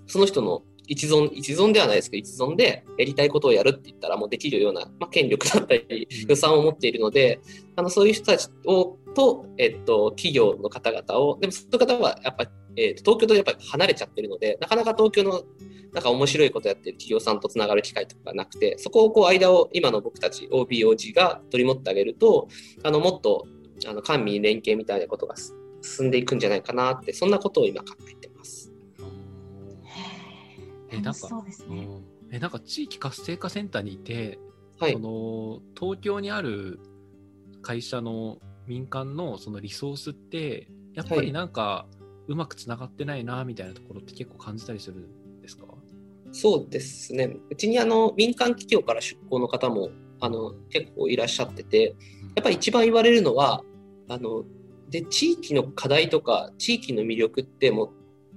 [0.07, 7.39] その人の一存一存ではないですけど一存でやりたいことをやるって言ったらもうできるような、まあ、権力だったり予算を持っているので、
[7.75, 15.43] あのそういう人たちをと、えっと、企業の方々をでもそういう方はやっぱり、えっと、東京とやっぱり離れちゃってるのでなかなか東京の
[15.93, 22.47] なんか面白いことやってる企業さんとつながる機会とかがなくて、そこをこう間を今の僕たち OB、OG が取り持ってあげると、
[22.83, 23.47] あのもっと
[23.87, 25.35] あの官民連携みたいなことが
[25.81, 28.71] 進んでいくんじゃないかなって、そんなことを今考えてます。
[30.91, 31.77] えなんかそうですね。
[31.77, 34.37] うんえなんか地域活性化センターにいて、
[34.77, 34.99] はいそ。
[34.99, 36.79] の東京にある
[37.63, 38.37] 会社の
[38.69, 41.87] 民間のそのリソースってやっぱりなんか
[42.27, 45.65] うまくつながってないなみたいなところって結構感じたりするんですか？
[46.31, 47.35] そうですね。
[47.49, 49.89] うちにあの民間企業から出向の方も
[50.21, 51.95] あの結構いらっしゃってて、
[52.35, 53.63] やっぱり一番言われるのは、
[54.07, 54.43] あの
[54.89, 57.89] で地域の課題とか地域の魅力ってもう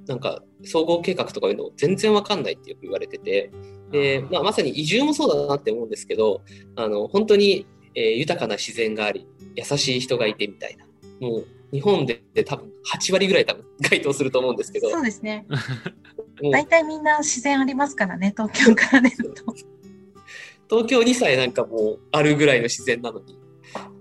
[0.07, 3.51] なんか総合計画とかいうの全然わかんないってよく言われてて、
[3.91, 6.41] でまあ、まさに移住もそうだなって思うんですけど、
[6.77, 9.27] あの本当に、えー豊かな自然があり、
[9.57, 10.87] 優しい人がいてみたいな。
[11.21, 15.47] もう日本で多分8割ぐらい多分該当すると思うんですけど、そうですね。
[16.53, 19.55] 大体みんな自然ありますからね、東京から出ると。
[20.69, 23.39] 東京にさえなんかもうあるぐらいの自然なのに、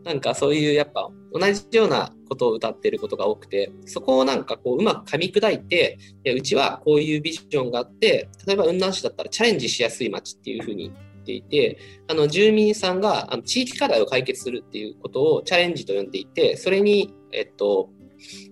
[0.04, 17.90] なんかそういうやっぱ同じようなことを歌ってることが多くて、そこをなんかこううまく噛み砕いて、いやうちはこういうビジョンがあって、例えば雲南市だったらチャレンジしやすい街っていうふうに言っていて、あの住民さんがあの地域課題を解決するっていうことをチャレンジと呼んでいて、それに、えっと、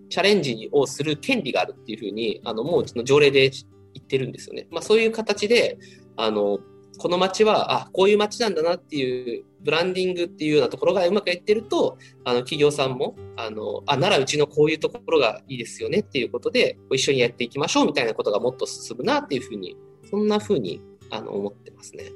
[0.09, 4.67] チャレンジをする権利があるっていうふうに、あのもうの条例で言ってるんですよね。
[4.71, 5.77] まあそういう形で、
[6.15, 6.59] あの、
[6.99, 19.77] この街は、あ、こういう街なんだなっていうブランディングっていうようなところがうまくいってると、あの、企業さんも、あの、あ、ならうちのこういうところがいいですよねっていうことで、一緒にやっていきましょうみたいなことがもっと進むなっていうふうに、
[20.09, 22.11] そんなふうに、あの、思ってますね。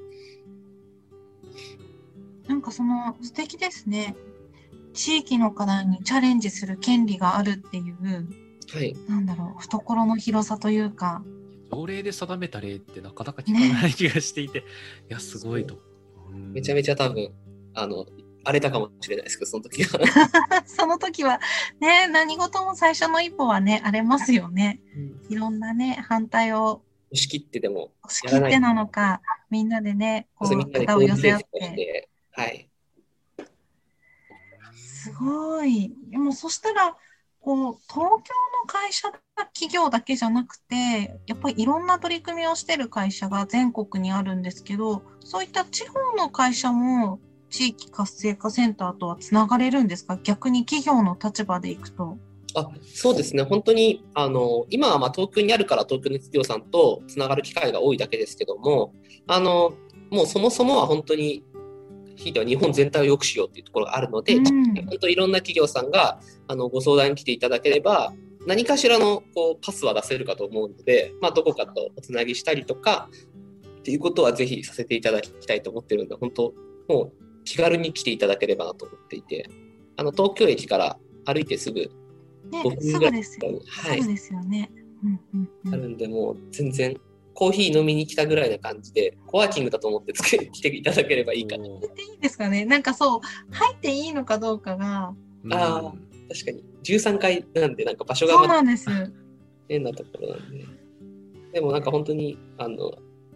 [2.48, 4.16] なんかその素敵ですね。
[4.94, 8.28] 地域の課題にチャレンジする権利があるっていう、
[8.72, 8.96] はい。
[9.08, 11.24] なんだろう、懐の広さというか、
[11.72, 14.64] 条例で定めた例ってなかなか聞かない気がしていて、い
[15.10, 15.80] や、すごいと。
[16.32, 17.32] めちゃめちゃ多分、
[17.74, 18.06] あの、
[18.44, 20.00] 荒れたかもしれないですけど、その時は。
[20.66, 21.40] その時は
[21.80, 24.82] ね、何事も最初の一歩はね、荒れますよね。
[25.30, 31.40] いろんなね、反対を押し切ってでも、押し切ってなのか、みんなでね、こう、肩を寄せ合っ。
[31.40, 32.70] て、はい。
[34.76, 35.92] すごい。
[36.10, 36.96] でもそしたら、
[37.40, 38.20] こう、東京の
[38.68, 39.12] 会社、
[39.54, 47.20] 企業だけじゃなくて、やっぱりいろんな取り組みをしてる会社が全国にあるんですけど、そういった地方の会社も
[47.50, 50.18] 地域活性化センターとはつながれるんですか？
[50.24, 52.18] 逆に企業の立場でいくと。
[52.56, 58.94] あそうですね、本当にあの今はまあ東京にあるから東京の企業さんとつながる機会が多いだけですけども、
[59.28, 59.74] あの
[60.12, 61.44] もうそもそもは本当に、
[62.16, 68.14] ひいては日本全体を良くしようっていうところがあるので、うん本当いろんな企業さんがあのご相談に来ていただければ、
[68.46, 73.10] 何かしらのこうパスは出せるかと思うので、まあ、どこかとおつなぎしたりとか
[73.80, 76.54] っていうことはぜひさせていただきたいと思ってるんで、本当、
[76.88, 77.14] もう
[77.46, 79.50] 気軽に来ていただければなと思っていて、
[79.96, 81.90] あの東京駅から歩いてすぐね
[82.64, 83.62] 5、分すぐらいぐですよ。
[83.68, 84.72] はいすぐですよね。
[85.04, 86.98] うんうんうんあるんで、もう全然
[87.34, 91.66] コーヒー飲みに来たぐらいな感じで、コワーキングだと思ってつけ来ていただければいいかな。
[91.66, 92.66] 入っていいですかね？
[92.66, 93.20] なんかそう、
[93.52, 95.14] 入っていいのかどうかが、
[95.52, 96.64] あーうん確かに。
[96.84, 98.88] 13階なんで、なんか場所がそうなんです。
[99.68, 100.66] 変なところなんで。
[101.54, 102.92] でもなんか本当に、あの、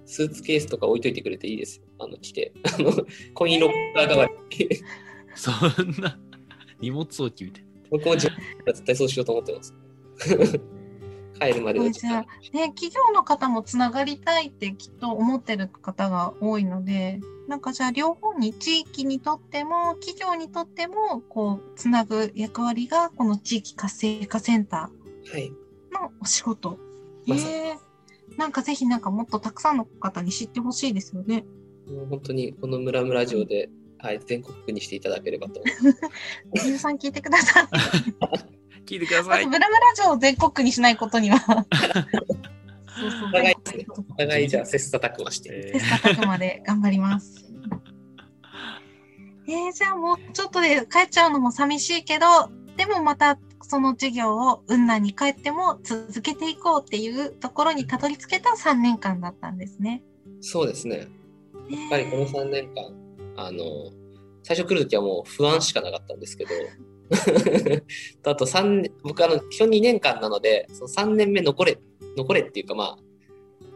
[0.05, 1.83] スーツケースとか置いといてくれていいですよ。
[1.99, 2.53] あの、来て。
[2.63, 2.91] あの、
[3.33, 4.69] コインロッカー代わりに。
[5.35, 6.17] そんな
[6.79, 7.69] 荷物置きみたいな。
[7.91, 8.31] 僕も絶
[8.85, 9.73] 対そうしようと思ってます。
[11.39, 12.25] 帰るまでの時間。
[12.53, 24.89] ね、企業の方もつながりたいってきっと思ってる方が多いので、なんかじゃあ両方に地域にとっても企業にとってもこうつなぐ役割がこの地域活性化センタ
[25.31, 25.47] はい。
[25.47, 26.77] ーのお仕事。
[27.25, 31.45] まさにえー、なんかぜひなんかもっとたくさんの方に知ってほしいですよね。
[31.87, 33.69] もう本当にこのムラムラ城で
[33.99, 35.61] はい、全国区にしていただければと。
[36.53, 37.67] 皆さん聞いてください。
[38.87, 39.45] 聞いてください。
[39.45, 41.39] ブラブラ城を全国区にしないことには。
[41.39, 43.55] そうそうお互い
[43.89, 45.71] お互いじゃあ切磋琢磨して。
[45.75, 47.45] え切磋琢磨で頑張ります。
[49.47, 52.25] えー、じゃあもうちょっとで帰っちゃうのも寂しいけど、
[52.75, 60.01] でもまたその授業を雲南に帰っても続けていこうっていうところにたどり着けた3年間だったんですね。
[60.41, 61.07] そうですね。
[61.69, 62.93] ややっぱりこの3年間、
[63.35, 63.63] あの、
[64.43, 66.51] 最初来るときはもう不安しかなかったんですけど、
[68.23, 71.79] あと3、僕あの、基本2年間なので、その3年目残れ、
[72.15, 72.97] 残れっていうかまあ、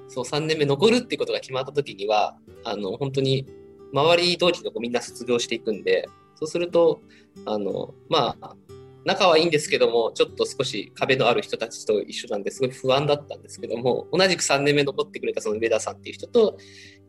[0.07, 3.45] そう3年目残るっていうことが決まったときには、あの、本当に
[3.93, 7.01] 周り同期の子みんな卒業していくんで、そうすると、
[7.45, 8.55] あの、まあ、
[9.03, 16.57] 仲はいいんですけども、ちょっと少し壁のある人たちと一緒なんですごい不安だったんですけども、同じく3年目残ってくれたその上田さんっていう人と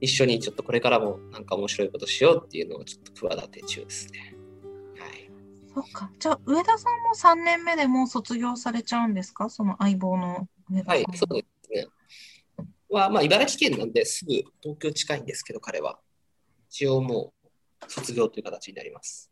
[0.01, 4.35] 一緒にちょっとこれからもなんか面白いことしようっていうのをちょっと企て中ですね。
[5.75, 5.85] はい。
[5.85, 6.11] そうか。
[6.19, 9.49] じゃあ上田さんも3年目でもう卒業されちゃうんですか？
[9.51, 10.95] その相棒の上田さん。
[10.95, 11.87] はい、そうですね。
[12.89, 15.99] は、まあ、茨城県なんですぐ東京近いんですけど、彼は。
[16.69, 17.33] 一応も
[17.87, 19.31] う卒業という形になります。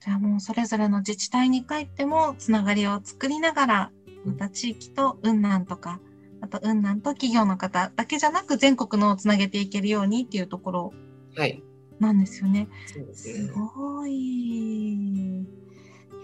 [0.00, 3.92] じゃあもうそれぞれの自治体に帰ってもつながりを作りながら、
[4.24, 6.00] また地域と雲南とか、
[6.40, 10.92] あと雲南と企業の方だけじゃなく全国のをつなげていけるようにっていうところ
[11.34, 11.62] はい。
[11.98, 12.68] なんですよね。
[12.86, 13.50] すすね。
[13.52, 14.12] ごい。
[14.12, 15.44] い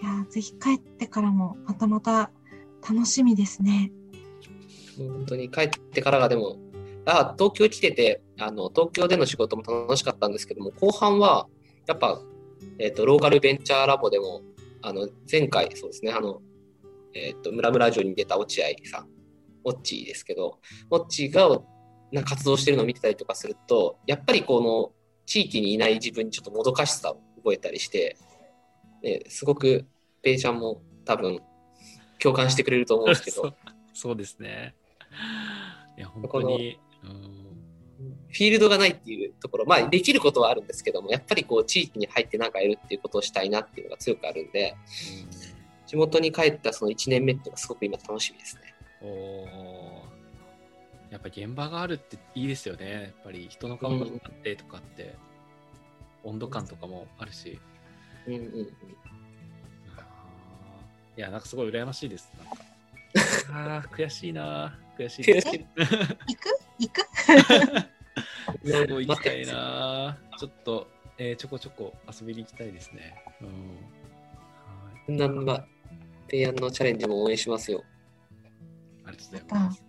[0.03, 2.31] や、ぜひ帰ってからもまたまた
[2.87, 3.91] 楽しみですね。
[4.97, 6.57] 本当に帰ってからがでも、
[7.05, 11.47] あ東京来ててあの、東京での仕事も楽しかったんですけども、後半は
[11.87, 12.21] やっぱ、
[12.79, 14.41] えっとローカルベンチャーラボでも、
[14.81, 16.41] あの前回、そうですね、あの
[17.13, 19.07] えっと村村城に出た落合さん、
[19.63, 20.59] オッチーですけど、
[20.89, 21.61] オッチーが
[22.11, 24.91] な活動してるのを見てたりとかすると、やっぱりこの
[25.25, 28.17] 地域にいない自分にちょっともどかしさを覚えたりして、
[29.01, 29.85] ね、すごく
[30.21, 31.39] ペイちゃんも多分
[32.19, 33.53] 共感してくれると思うんですけど
[33.93, 34.73] そう、ですね。
[35.97, 36.79] いや、本当に。
[37.03, 37.43] うん
[38.33, 44.75] フィールドがないっていうところ、まあ、できることはあるんですけども、やっぱりこう、地域に入ってなんかやるっていうことをしたいなっていうのが強くあるんで、
[45.85, 48.73] 地元に帰ったその1年目っていうのがすごく今楽しみですね。
[49.01, 50.02] おー
[51.13, 52.91] やっぱ現場があるっていいですよね。
[52.91, 55.15] やっぱり人の顔があってとかって、
[56.23, 57.59] 温度感とかもあるし。
[58.27, 58.67] うんうん
[61.15, 62.33] いや、なんかすごい羨ましいです。
[62.35, 64.79] なんかあー悔しいな。
[64.97, 65.47] 悔しいです。
[65.47, 65.67] 行く？
[66.79, 67.01] 行く？
[68.65, 70.17] すごい行きたいな。
[70.39, 70.87] ちょっと、
[71.19, 73.15] えーちょこちょこ遊びに行きたいですね。
[75.07, 75.17] うん。
[75.17, 75.67] なのが、
[76.31, 77.83] 提案のチャレンジも応援しますよ。
[79.05, 79.83] ありがとうございます。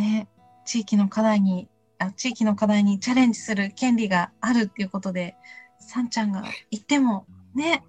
[0.00, 0.26] ね、
[0.70, 1.68] 地域の課題に
[1.98, 5.34] あ、地域の課題にチャレンジする権利があるっていうことで、
[5.80, 7.82] さんちゃんが言ってもね、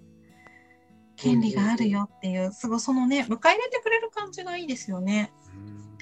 [1.14, 5.32] 権利があるよっていう、すごいそのね、迎え入れてくれる感じがいいですよね。
[5.54, 5.96] うん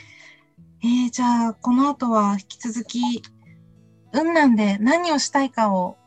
[0.83, 3.21] えー、じゃあ、この後は引き続き、
[4.13, 5.99] 雲南で何をしたいかを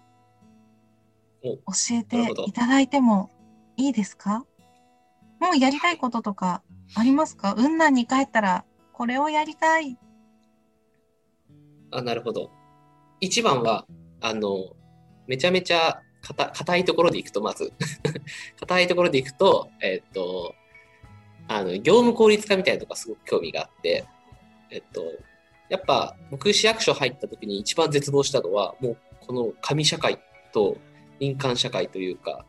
[1.43, 3.29] お教えていただいても
[3.77, 4.43] いいですか？
[5.39, 6.63] もうやりたいこととか
[6.95, 7.53] ありますか？
[7.53, 9.99] 雲南に帰ったらこれをやりたい。
[11.97, 12.51] あ、なるほど。
[13.19, 13.85] 一番は、
[14.21, 14.75] あの、
[15.27, 17.73] めちゃめちゃ硬いところでいくと、まず、
[18.59, 20.55] 硬いところでいくと、えっと、
[21.47, 24.05] あの、業務効率化みたいなとこすごく興味があって、
[24.71, 25.03] えっと、
[25.69, 30.19] やっぱ僕市役所入った時に一番絶望したのは、もうこの紙社会
[30.51, 30.77] と
[31.19, 32.45] 民間社会というか、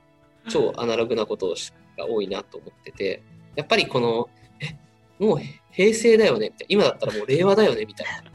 [0.48, 1.54] 超アナログなこと
[1.96, 3.22] が多いなと思ってて、
[3.56, 4.28] やっぱりこの、
[4.60, 4.76] え、
[5.18, 5.38] もう
[5.70, 8.33] 平成だよねって、今だったらもう令和だよねみたいな。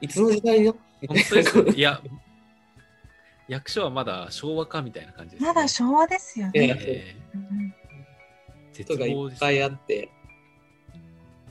[0.00, 2.02] いつの時代のみた本当ですいや、
[3.48, 5.48] 役所はまだ昭和かみたいな感じです、ね。
[5.48, 6.52] まだ昭和ですよね。
[6.54, 7.78] えうんー
[8.72, 10.10] 絶ことがいっぱいあって、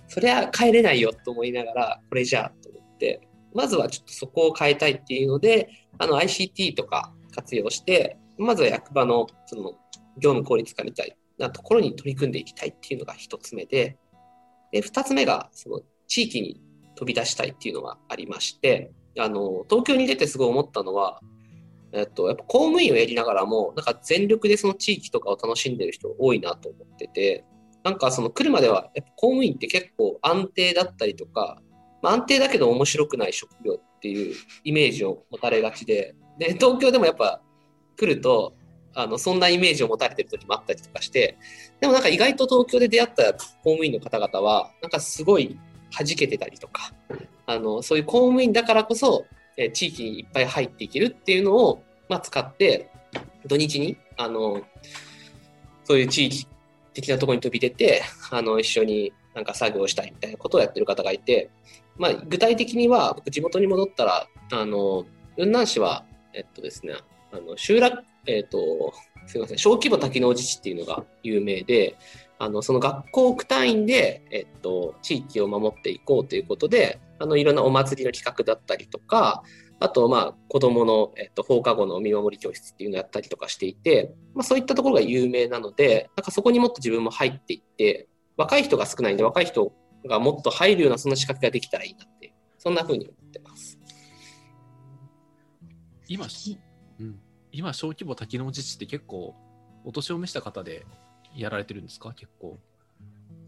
[0.07, 9.71] そりゃ帰れないよと思いながら、これじゃあと思って、まずはちょっとそこを変えたいっていうので、あの ICT とか活用して、まずは役場のその
[10.17, 13.97] 業務効率化みたいなところに取り組んでいきたいっていうのが一つ目で、
[14.71, 16.61] で、二つ目がその地域に
[16.97, 21.21] 飛び出したいっていうのがありまして、あの、東京に出てすごい思ったのは、
[21.93, 27.45] えっと、やっぱ公務員をやりながらも、なんか全力でその地域とかを楽しんでる人多いなと思ってて、
[27.83, 31.61] なんかその来るまでは、やっぱ公務員って結構安定だったりとか、
[32.01, 37.41] まあ、安定だけど面白くない職業っていうイメージを持たれがちで、で、東京でもやっぱ
[37.95, 38.53] 来ると、
[38.93, 41.37] あの、そんなイメージを持たれてる時もあったりとかして、
[41.79, 43.39] でもなんか意外と東京で出会った公
[43.71, 45.57] 務員の方々は、なんかすごい
[45.91, 46.93] 弾けてたりとか、
[47.45, 49.25] あの、そういう公務員だからこそ、
[49.57, 52.89] え地域にいっぱい入っていけるっていうのを、まあ、使って、
[53.45, 54.61] 土日に、あの、
[55.83, 56.47] そういう地域
[56.93, 61.49] 的なところに飛び出て、あの、一緒になんか作業したいみたいなことをやってる方がいて、
[61.97, 66.95] まあ、具体的には、僕、地元に戻ったら、あの、雲南市は、えっとですね、
[67.31, 68.93] あの、集落、えっと、
[69.25, 71.95] すみません、小規模多機能自治っていうのが有名で、
[72.39, 79.43] あの、その学校区単位で、えっと、地域を守っていこうということで、あの、いろんなお祭りの企画だったりとか、
[79.79, 88.07] あと、まあ、子供の、えっと、放課後の見守り教室っていうのをやったりとかしていて、まあ、そういったところが有名なので、なんかそこにもっと自分も入っていって、
[88.37, 89.71] 若い人が少ないんで、若い人
[90.05, 93.79] がもっと入るようなそんな仕掛けができたらいいなってそんな風に思ってます。
[96.07, 96.27] 今、
[96.99, 97.19] うん、
[97.51, 99.35] 今、小規模多機能自治って結構、
[99.85, 100.85] お年を召した方で
[101.37, 102.13] やられてるんですか？
[102.13, 102.57] 結構。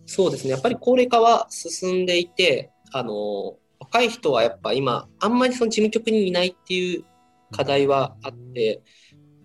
[0.05, 0.51] そうですね。
[0.51, 7.03] やっぱり高齢化は進んでいて、あの、若い人はやっぱ今、あんまりその事務局にいないっていう
[7.51, 8.81] 課題はあって、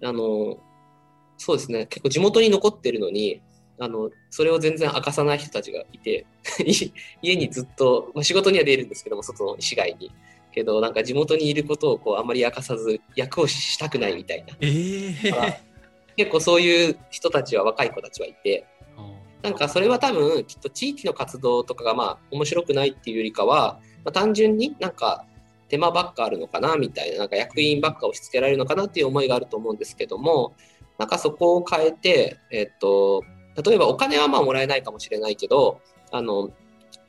[0.02, 0.58] あの、
[1.36, 1.86] そうですね。
[1.86, 3.42] 結構地元に残ってるのに、
[3.78, 6.26] あの、それを全然明かさない人たちがいて、
[6.64, 6.72] い
[7.22, 10.10] 家にずっと、まあ、仕事には出るんですけども、外の市外に。
[10.52, 14.56] けど、なんか地元にいることをこうあんまり明かさず、役をしたくないみたいな。
[14.60, 15.56] ええだから
[16.16, 18.66] 結構そういう人たちは、若い子たちはいて、
[19.42, 25.26] なんかそれは多分きっと地域の活動とかがまあ面白くないっていうよりかは、まあ、単純になんか
[25.68, 30.54] 手間ばっかあるのかなみたいな、なんか役員ばっか押し付けられるのかなっていう思いがあると思うんですけども、
[30.98, 33.22] なんかそこを変えて、えっと、
[33.66, 36.50] 例えばお金はまあもらえないかもしれないけど、あの、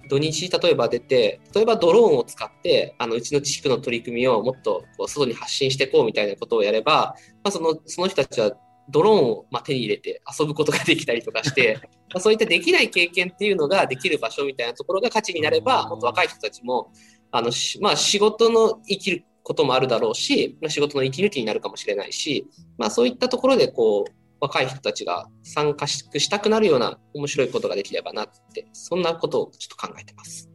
[0.10, 8.52] 土日例えば出て、例えばドローンを使って、あのうちの地区の取り組みをもっとこう外に発信していこうみたいなことをやれば、まあ、そのその人たちは
[8.90, 11.80] ドローンをまあ手に入れて遊ぶことができたりとかして、
[12.14, 16.92] まあそういったできない経験っていうのができる場所みたいなところが価値になれば、もっと若い人たちも、
[17.32, 30.50] あの、しまあ仕事の生きることもあるだろうし、まあ仕事の息抜きになるかもしれないし、まあそういったところでこう、若い人たちが参加ししたくなるような面白いことができればなって、そんなことをちょっと考えてます。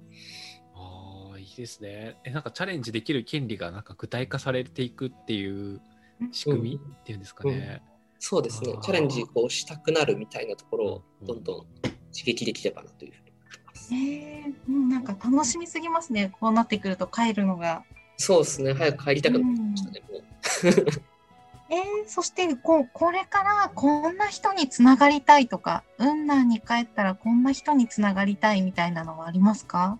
[0.74, 2.16] ああ、いいですね。
[2.24, 5.80] え、なんかチャレンジできる権利がなんか具体化されていくっていう
[6.30, 7.82] 仕組みっていうんですかね。
[8.22, 11.66] そうですねチャレンジこうしたくなるみたいなところをどんどん
[12.12, 13.94] 刺激できればなというふうに思ってます。
[13.94, 16.30] えー、もうなんか楽しみすぎますね。
[16.38, 17.82] こうなってくると帰るのが。
[18.18, 18.74] そうですね。
[18.74, 20.02] 早く帰りたくなってきましたね。
[20.08, 20.22] もう
[21.72, 29.98] えー、そしてこうこれからこんな人につながりたいとか、雲南に帰ったらこんな人につながりたいみたいなのはありますか？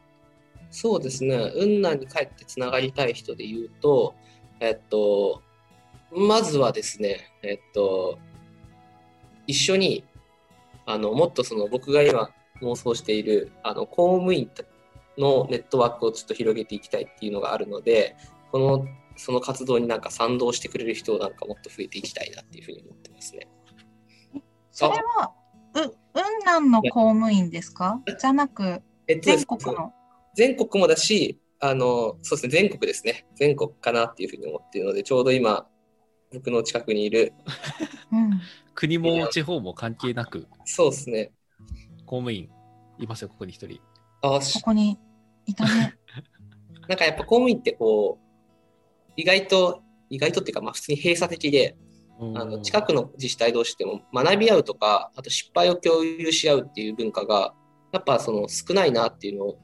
[0.73, 1.51] そうですね。
[1.55, 4.15] 雲南に帰ってつながりたい人で言うと、
[4.59, 5.43] えっと、
[6.11, 8.19] まずはですね、えっと、
[9.47, 10.05] 一緒に、
[10.87, 12.31] あの、もっとその僕が今
[12.63, 14.51] 妄想している、あの、公務員
[15.19, 18.17] のネットワークをちょっと広げていきたいっていうのがあるので、
[18.53, 18.87] この、
[19.17, 23.49] その活動になんか賛同してくれる人をなんかもっと増えていきたいなっていうふうに思ってますね。
[24.71, 25.33] それは
[25.75, 25.95] う雲
[26.41, 28.01] 南の公務員ですか？
[28.19, 29.93] じゃなくえっと全国の？
[30.35, 33.27] 全国もだし、あの、そうですね、全国ですね。
[33.35, 35.67] 全国かなっていうふうに思っているので、ちょうど今、
[36.33, 37.33] 僕の近くにいる、
[38.13, 38.41] うん。
[38.75, 41.33] 国も地方も関係なくそうですね、
[42.07, 42.49] 公務員
[42.99, 43.81] いますよ、ここに一人。
[44.23, 44.99] こあしこに
[45.47, 45.97] いたね。
[46.89, 51.77] なんかやっぱ公務員ってこう、意外と、意外とっていうか、まあ普通に閉鎖的で、
[52.21, 57.55] あの近くの自治体同士でも学び合うとか、あと失敗を共有し合うっていう文化が、
[57.93, 59.57] やっぱその少ないなっていうの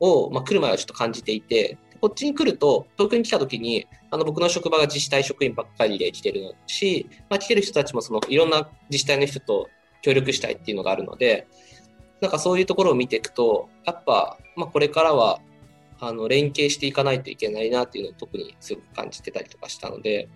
[0.00, 9.68] を、まあ、来る前はちょっと感じていて、こっちに来ると、東京に来た時に、あの僕の職場が自治体職員ばっかりで来てるし、まあ、来てる人たちもそのいろんな自治体の人と
[10.02, 11.46] 協力したいっていうのがあるので、
[12.20, 15.40] なんかそういうところを見ていくと、やっぱ、まあ、これからは
[16.00, 20.28] あの連携していかないといけないなっていうのを特にすごく感じてたりとかしたので、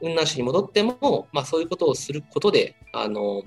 [0.00, 3.42] 雲南市に戻っても、まあ、そういうことをすることで、あの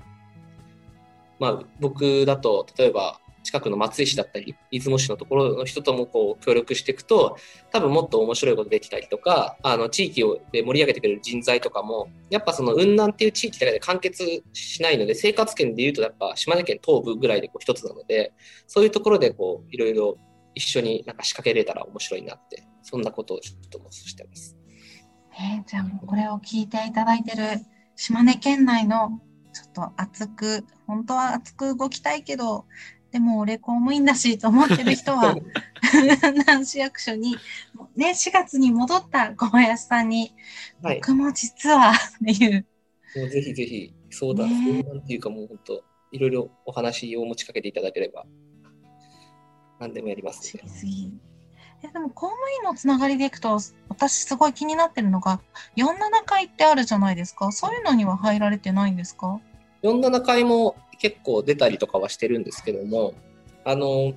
[1.38, 7.36] まあ、僕だと例えば近くの松江市だったり出雲市のところの人ともこう協力していくと
[7.70, 18.32] 多分もっと面白いことできたりとかあの地域をで盛り上げてくれる人材とかもやっぱその雲南っていう地域だけで完結しないので生活圏でいうとやっぱ島根県東部ぐらいでこう一つなので
[18.66, 20.18] そういうところでこういろいろ
[20.56, 24.56] 一緒になんか仕掛けれたら面白いなってそんなことをちょっと妄想してます。
[25.38, 27.60] えー、じゃあもうこれを聞いていただいてる
[27.94, 29.20] 島根県内の
[29.56, 32.66] ちょっと熱く、本当は熱く動きたいけど、
[33.16, 35.34] でも俺公務員だしと思ってる人は、
[36.34, 37.34] 南市役所に、
[37.96, 40.34] ね、4月に戻った小林さんに、
[40.82, 42.66] はい、僕も実はっていう。
[43.16, 48.26] もうぜひぜひ相談、ね相談っていうかもう本当いろいろお話を持ちかけていただければ
[49.80, 51.10] 何でもやります、知りすぎ。
[51.82, 53.58] えでも公務員のつながりでいくと、
[53.88, 55.40] 私すごい気になってるのが、
[55.76, 55.96] 47
[56.26, 57.50] 階ってあるじゃないですか。
[57.50, 59.40] そういうのには入られてないんですか？
[59.82, 63.14] 47回も結構出たりとかはしてるんですけども、
[63.64, 64.14] あの、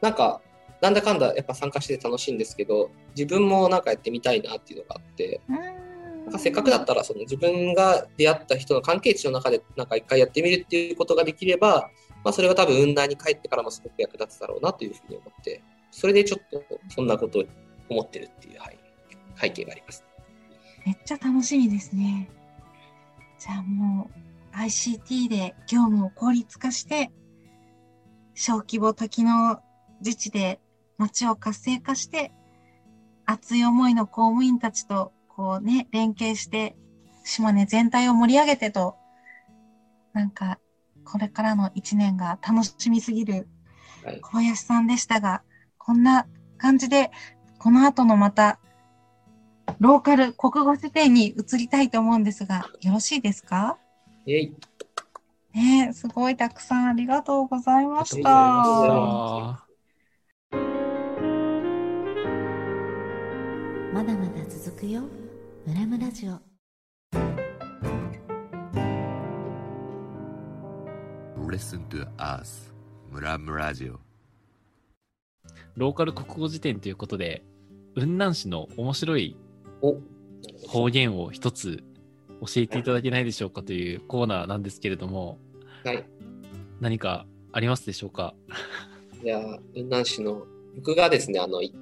[0.00, 0.40] なんか、
[0.80, 11.90] なんだかんだやっぱ参加してて楽しいんですけど、自分もなんかやってみたいなっていうのがあって、なんかせっかくだったらその自分が出会った人の関係値の中でなんか一回やってみるっていうことができれば、
[12.22, 16.62] まあ、それが多分雲南に帰ってからもすごく役立つだろうなというふうに思って、それでちょっと
[16.94, 17.44] そんなことを
[17.88, 18.78] 思ってるっていう、はい、
[19.40, 20.04] 背景があります。
[20.86, 22.28] めっちゃ楽しみですね。
[23.38, 24.27] じゃあもう
[24.58, 27.12] ICT で業務を効率化して、
[28.34, 29.60] 小規模多機能
[30.00, 30.60] 自治で
[30.96, 32.32] 街を活性化して、
[33.24, 36.76] 熱い思いの公務員たちとこうね、連携して、
[37.24, 38.96] 島根全体を盛り上げてと、
[40.12, 40.58] なんか、
[41.04, 43.48] これからの一年が楽しみすぎる
[44.04, 45.42] はい、小林さんでしたが、
[45.76, 47.10] こんな感じで、
[47.58, 48.58] この後のまた、
[49.80, 53.78] ローカル国語辞典に移りたいと思うんですが、よろしいですか？
[54.30, 54.54] えい
[55.54, 58.30] ねえ、すごいたくさんありがとうございました。
[58.30, 59.64] ま
[64.04, 65.00] だまだ続くよ。
[65.66, 66.38] ムラムラジオ。
[71.48, 72.70] Listen to us.
[73.10, 73.98] ムラムラジオ。
[75.74, 77.46] ローカル国語辞典ということで、
[77.94, 79.38] 雲南市の面白い
[79.80, 79.96] お。
[80.68, 81.82] 方言を一つ
[82.40, 85.38] 教えていただけないでしょうかというコーナーなんですけれども、
[85.84, 86.04] はい。
[86.80, 88.34] 何かありますでしょうか？
[89.22, 91.74] いやー、雲南市の、僕がですね、あの、い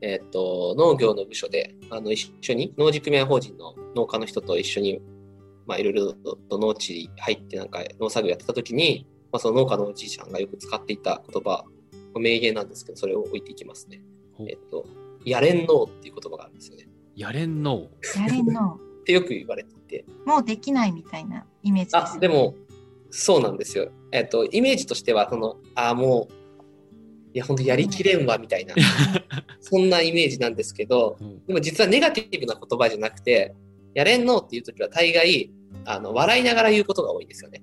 [0.00, 5.00] えっ、と、農業の部署で、あの、一緒に、農事組合法人の農家の人と一緒に、
[5.66, 11.64] まあ、いろいろと農地に入って、なんか、農作業やってた時に、まあ、その農家のおじいちゃんがよく使っていた言葉、
[12.18, 14.02] 名言なんですけど、それを置いていきますね。
[14.40, 14.86] えっ、と、
[15.24, 16.88] やれんのうっていう言葉があるんですよね。
[17.14, 20.04] やれんのやれんの、ってよく言われていて。
[20.24, 22.56] もうできないみたいなイメージです、あ、でも、
[23.10, 23.88] そうなんですよ。
[24.10, 26.32] えっ、と、イメージとしては、その、あ、もう、
[27.32, 28.74] いや、本当やりきれんわ、みたいな、
[29.60, 33.54] そんなイメージなんですけど、うんでも実はネガティブな言葉じゃなくて、
[33.94, 35.52] やれんのっていう時は大概、
[35.84, 37.62] あの、笑いながら言うことが多いんですよね。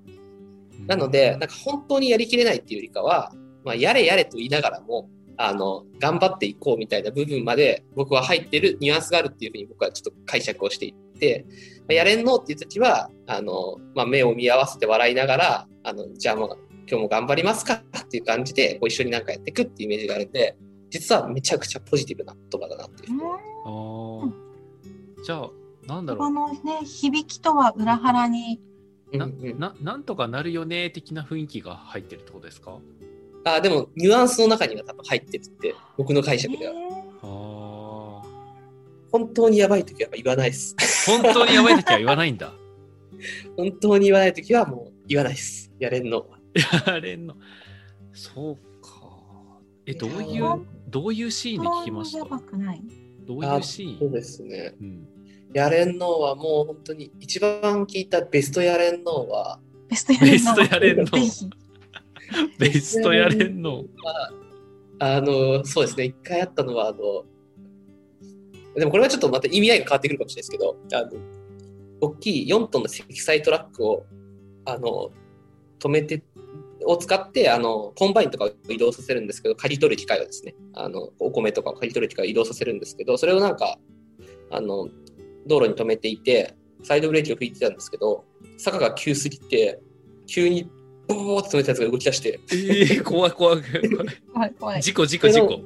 [0.88, 3.34] なので、なんか本当にやりきれないっていうよりかは、
[3.66, 16.58] まあ、やれやれと言いながらも、あの、頑張っていこうみたいな部分まで僕は入ってるニュアンスがあるっていうふうに僕はちょっと解釈をしていまあやれんのっていう時は、あの、まあ、目を見合わせて笑いながら、あの、じゃあもう
[16.90, 20.56] 今日も頑張りますかっていう感じで、こう一緒になんかやっていくっていうイメージがあるんで、
[20.90, 23.20] 実はめちゃくちゃポジティブな言葉だなっていう
[23.66, 24.32] あー。
[25.24, 25.50] じゃあ、
[25.88, 28.62] なんだろ言葉のね、響きとは裏腹に、
[29.12, 32.78] うなな、なんとかなるよね的な雰囲気が入ってるってことですか？
[33.46, 36.74] あでも、ニュアンスの中には多分入ってるって、僕の解釈では。
[36.74, 36.93] あ
[39.14, 40.76] 本当にやばい時は言わないです。
[41.08, 42.52] ー本当にやばい時は言わないんだ。
[43.56, 45.72] 本当に言わない時はもう言わないです。
[45.80, 46.26] やれんの。
[46.88, 47.36] やれんの。
[48.12, 48.90] そうか。
[49.86, 50.58] え、どういいうや、
[50.90, 52.30] どういうシーンで聞きましやた？
[52.32, 52.82] ばくない。
[53.26, 54.00] どういうシーン？
[54.00, 54.74] そうですね。
[54.82, 55.08] うん、
[55.54, 59.60] やれんのはもう本当に一番聞いたベストやれんのは、
[59.90, 60.34] ベストやれんの。
[60.34, 61.50] ベストやれんの ぜひ。
[62.58, 63.86] ベストやれんの。
[65.00, 67.26] あの、そうですね、一回あったのは、あの、
[68.76, 71.12] でもこれはちょっとまた意味合いが変わってくるかもしれないですけど、あの、
[72.02, 74.06] 大きい4トンの積載トラックを、
[74.66, 75.12] あの、
[75.80, 76.24] 止めて、
[76.86, 83.78] を使って、あの、コンバインとかを移動させるんですけど、刈り取る機械をですね、あの、お米とかを刈り取る機械を移動させるんですけど、それをなんか、
[84.52, 84.90] あの、
[85.48, 88.26] 道路に止めていて、サイドブレーキを吹いてたんですけど、
[88.58, 89.80] 坂が急すぎて、
[90.28, 90.70] 急に
[91.14, 93.90] ボーって止めたやつが動き出して、えー、怖い怖い怖い。
[94.34, 94.82] 怖い怖い。
[94.82, 95.62] 事故事故事故。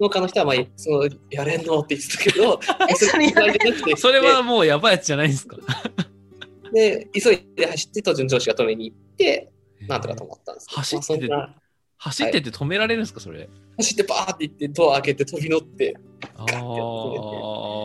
[0.00, 5.56] 農家の人は、まあ、そのやれんのって言ってたけど、え、それそれはもうやばいやつじゃないんですか。
[6.72, 9.52] で、急いで走って、途中の上司が止めに行って、
[9.88, 11.34] なんとか止まったんです走ってて
[11.98, 13.48] 走ってて止められるんですか、それ。
[13.76, 15.96] 走ってバーって行って、ドア開けて飛び乗って、
[16.36, 16.44] あ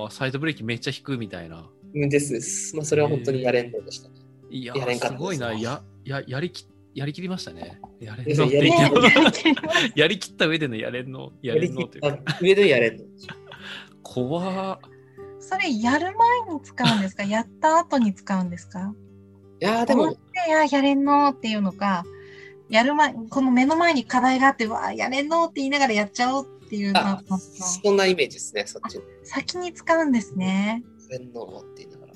[0.07, 1.69] あ、サイドブレーキめっちゃ引くみたいな。
[1.93, 2.75] うんですです。
[2.75, 4.15] まあ、それは本当にやれんのでしたね。
[4.49, 5.53] いややれんかったですすごいな。
[5.53, 7.79] や、や、やりき、やりきりましたね。
[7.99, 8.91] やれんのってやり言っ
[9.95, 12.19] やりきった上でのやれんの、やれんのというか。
[12.25, 13.03] あ上でやれんの。
[14.03, 14.79] 怖っ
[15.39, 17.23] それやる前に使うんですか？
[17.25, 18.93] やった後に使うんですか？
[19.61, 22.03] いやーでも思っ、て、や、やれんのっていうのか、
[22.69, 28.99] やる前、この目の前に課題があって、わあ、やれんのって言いながらやっちゃおうっていうのあのそんなイメージですね、そっち。
[29.23, 30.83] 先に使うんですね。
[31.09, 32.13] やれんのって言いながら。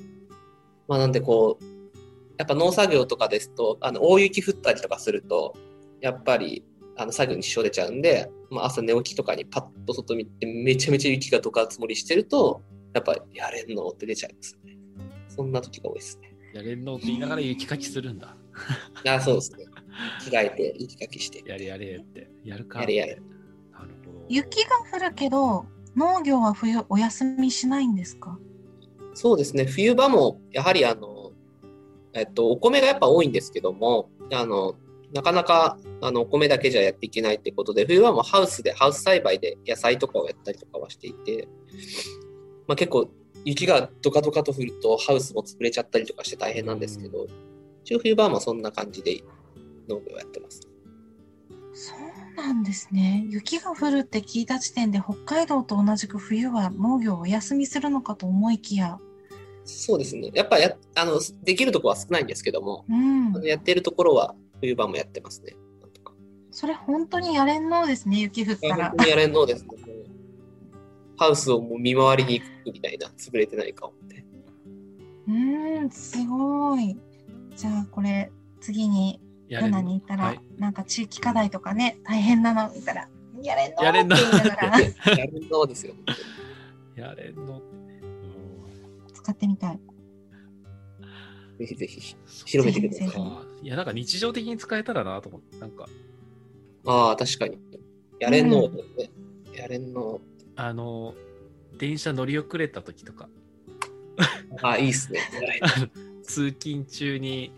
[0.88, 1.81] まあ、なんでこう、
[2.42, 5.56] やっぱ農作業とかですと、あの大雪降ったりとかすると、
[6.02, 6.66] やっぱり、
[6.98, 12.62] あの作業に支障出ちゃうんで、まあ、朝寝起きとかにパッと外見てめちゃめちゃ雪がどか積もりしてると、
[12.94, 14.76] やっぱやれんのって出ちゃいますね。
[15.30, 16.34] そんな時が多いですね。
[16.54, 18.36] やれんのって言いながら雪かきするんだ。
[19.08, 19.66] あそうですね。
[20.26, 21.44] 着替えて雪かきして。
[21.50, 22.30] やれやれって。
[22.44, 22.82] やるか。
[22.82, 23.16] やれやれ。
[23.16, 24.26] なるほど。
[24.28, 25.66] 雪が降るけど、
[25.96, 28.38] 農業は冬お休みしないんですか？
[29.14, 29.66] そうですね。
[29.66, 31.20] 冬場もやはりあの、
[32.14, 34.76] えっと、お米がやっぱ多いんですけども、あの、
[35.14, 41.47] なかなかあのお米だけじゃやっていけないってことで、冬場もハウスで、ハウス栽培で野菜とかをやったりとかはしていて、
[42.68, 43.09] まあ、結構
[43.43, 47.28] 雪がドカドカと降るとハウスも潰れちゃったりとかして大変なんですけど、
[47.84, 49.22] 一応冬場はまあそんな感じで
[49.89, 50.62] 農業をやってます。
[51.74, 53.26] そうなんですね。
[53.30, 58.99] 雪が降るって聞いた時点で北海道と同じく冬は農業をお休みするのかと思いきや、
[59.64, 60.32] そうですね。
[60.34, 65.55] やっぱやあのできるところは少ないんですけども、うんやってるところは冬場もやってますね。
[65.82, 66.14] なんとか
[66.51, 68.97] それ本当にやれんのですね、雪降ったら本。
[68.97, 69.70] 当にやれんのですね。
[71.18, 74.26] ハウスをもう見回りに行くみたいな、潰れてないかをって。
[75.28, 76.97] うーん、すごい。
[77.55, 83.07] じゃあこれ次にルナに行ったら、はいなんか地域課題とかね大変なの見たら
[83.41, 84.86] やれんのやれんのって言いながらや
[85.26, 85.95] れんのですよ。
[86.95, 87.81] やれんのってね。
[89.24, 89.80] 使ってみたい。
[91.59, 92.15] ぜひぜひ
[92.45, 95.88] 広めてくださいいや、なんか日常的に使えたらなと思って、なんか、
[96.86, 97.59] ああ、確かに。
[98.19, 99.11] やれんのですね。
[99.55, 100.19] やれんの。
[100.55, 101.13] あの、
[101.78, 103.30] 電車乗り遅れた時とか、
[104.61, 105.19] ああ、いいっすね。
[106.24, 107.51] 通勤中に、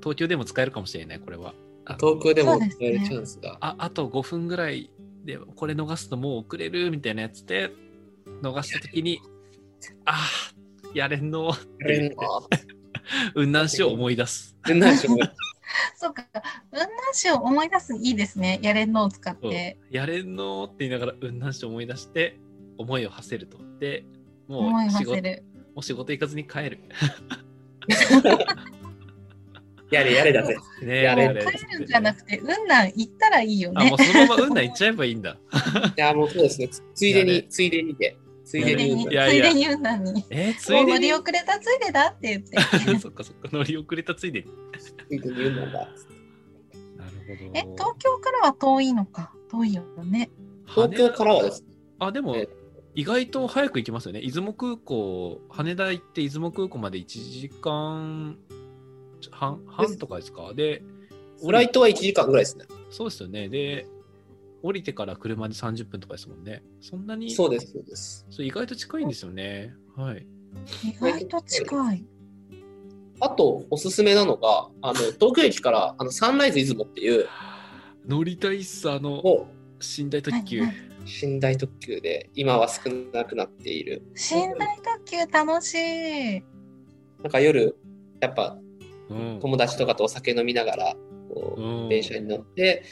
[0.00, 1.54] 東京でも使えるかもしれない、これは。
[2.00, 3.58] 東京でもそうですねやるチャンスが。
[3.60, 4.90] ああと5分ぐらい
[5.24, 7.70] でこれ逃すともう遅れるみたいなやつで
[8.42, 9.20] 逃した時に
[10.06, 10.53] あー
[10.94, 12.48] やれんのやれんの。
[13.34, 15.36] 雲南市を思い出す全然しょうがない
[15.96, 16.42] そうか、雲
[16.72, 18.60] 南市を思い出すいいですね。
[18.62, 19.76] やれんのを使って。
[19.90, 22.38] やれんのって言いながら雲南市を思い出して
[22.78, 24.04] 思いを馳せるとで
[24.46, 25.16] も思いう仕事。
[25.74, 26.78] もう仕事行かずに帰る
[29.90, 30.56] やれやれだぜ。
[30.82, 33.98] ねやれもう帰るんじゃなくて、雲南行ったらいいよねあもう。
[33.98, 35.36] そのまま雲南行っちゃえばいいんだ
[35.96, 36.68] いや、もうそうですね。
[36.68, 38.16] つついでやれに、ついでにで。
[38.44, 39.02] ついついでに、でに。
[39.04, 40.24] いやいやついでに雲南に。
[40.30, 40.92] えー、つもいうでに？
[40.92, 42.98] 乗り遅れたついでだって言って。
[42.98, 44.46] そっかそっか乗り遅れたついでに
[44.78, 45.62] ついでに言うんだ。
[45.72, 45.88] なる
[47.26, 49.32] ほどえ、東京からは遠いのか。
[49.50, 50.30] 遠いよね。
[50.66, 51.68] 東京からはですね。
[51.98, 52.48] あ、でもえ、
[52.94, 54.20] 意外と早く行きますよね。
[54.20, 58.36] 出雲空港、羽田行って出雲空港まで1時間
[59.30, 60.52] 半半とかですか？
[60.54, 60.82] で、
[61.44, 62.66] フライトは1時間ぐらいですね。
[62.90, 63.48] そうですよね。
[63.48, 63.86] で、
[64.64, 66.62] 降りてから車で30分とかですもんね。
[66.80, 68.26] そんなに、そうです、そうです。
[68.30, 69.74] そう意外と近いんですよね。
[69.94, 70.26] はい。
[70.82, 72.06] 意外と近い。
[73.20, 77.28] あと、おすすめなのが、あの、東京駅から、あの、サンライズ出雲っていう、
[78.08, 79.48] 乗りたいっす、あの、も
[79.98, 80.60] 寝台特急。
[80.62, 84.02] はいはいう、寝台特急で、今は少なくなっている。
[84.14, 86.42] 寝台特急楽しい。
[87.22, 87.76] なんか夜、
[88.18, 88.56] やっぱ、
[89.10, 90.96] うん友達とかとお酒飲みながら、
[91.28, 92.82] こう、うん電車に乗って、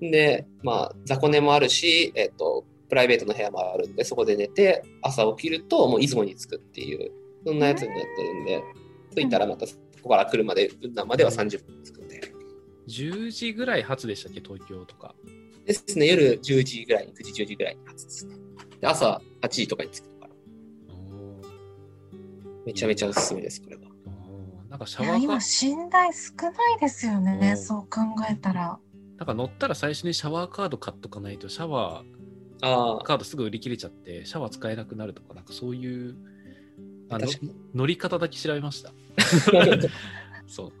[0.00, 7.12] で、まあ、雑魚寝もあるし、えっ、と、プライベートの部屋もあるんで、そこで寝て、朝起きると、もう出雲に着くっていう、
[7.46, 8.62] そんなやつになってるんで、
[9.14, 12.20] 着いたらまた、そこから来るまで、雲南までは30分着くんで。
[12.88, 15.14] 10時ぐらい発でしたっけ、東京とか。
[15.66, 18.36] ですね、夜10時ぐらいに、9時、10時ぐらいに発ですね。
[18.80, 20.30] で、朝8時とかに着くから、
[22.66, 23.82] めちゃめちゃおすすめです、これは。
[24.68, 27.52] なんかシいや、今、ャワーカ寝台少ないですようね。
[27.52, 28.78] んそう考えたら。
[29.20, 36.16] なんか乗ったら最初にシャワーカード買っとかないとシャワーあカードすぐ売り切れちゃってシャワー使えなくなるとかなんかそういう
[37.10, 37.54] あ、あの確かに。
[37.74, 38.92] 乗り方だけ調べました
[40.48, 40.72] そう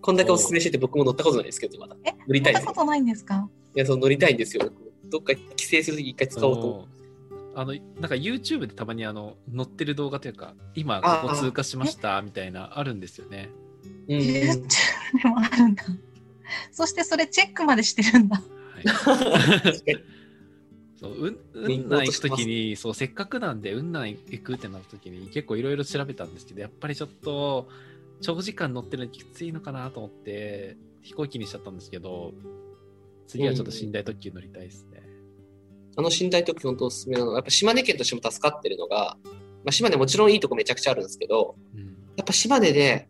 [0.00, 1.96] こんだけおすすめしてて僕も乗ったことないですけど、まだ。
[2.04, 2.54] え、乗りたい。
[2.54, 3.48] 乗ったことないんですか？
[3.76, 4.68] いや、そう乗りたいんですよ。
[5.04, 6.88] どっか帰省するとき一回使おうと。
[7.54, 13.50] あのなんか YouTube でたまにあの乗ってる動画というか今あここ通過しましたみたいなあるんですよね。
[14.08, 14.68] うん YouTube
[15.22, 15.84] でもあるんだ。
[16.70, 18.36] そしてそれチェックまでしてるんだ。
[18.36, 18.84] はい、
[20.96, 27.68] そう雲南行くク落としてますときにそうせっかくなんで雲南行くってなったときに結構いろいろ調べたんですけどやっぱりちょっと
[28.20, 32.32] 長時間乗ってるのきついのかなと思って飛行機にしちゃったんですけど
[33.26, 35.02] 次はちょっと寝台特急乗りたいですね。
[35.96, 39.30] あの寝台特急本当おすすめなのが、やっぱ島根県としても助かってるのが、ま
[39.66, 43.08] あ、島根もちろんいいとこめちゃくちゃあるんですけど、うんやっぱ島根で、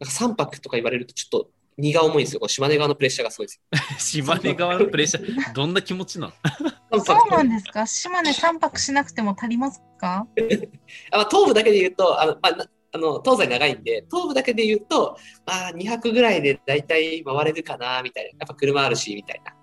[0.00, 2.40] なんか3泊とか言われるとちょっと荷が重いんですよ。
[2.40, 3.60] この島根側のプレッシャーがすごいです
[4.18, 6.32] 島根側のプレッシャーどんな気持ちなの？
[6.32, 6.34] よ。
[6.92, 7.86] 3そう泊なんですか？
[7.86, 10.26] 島根3泊しなくても足りますか？
[11.12, 18.30] あまあ、東部だけで言うと、あのまあ、なあの、東西長いんで、東部だけで言うと、まあ、2泊ぐらいで大体回れるかな、みたいな。
[18.30, 19.54] やっぱ車あるし、みたいな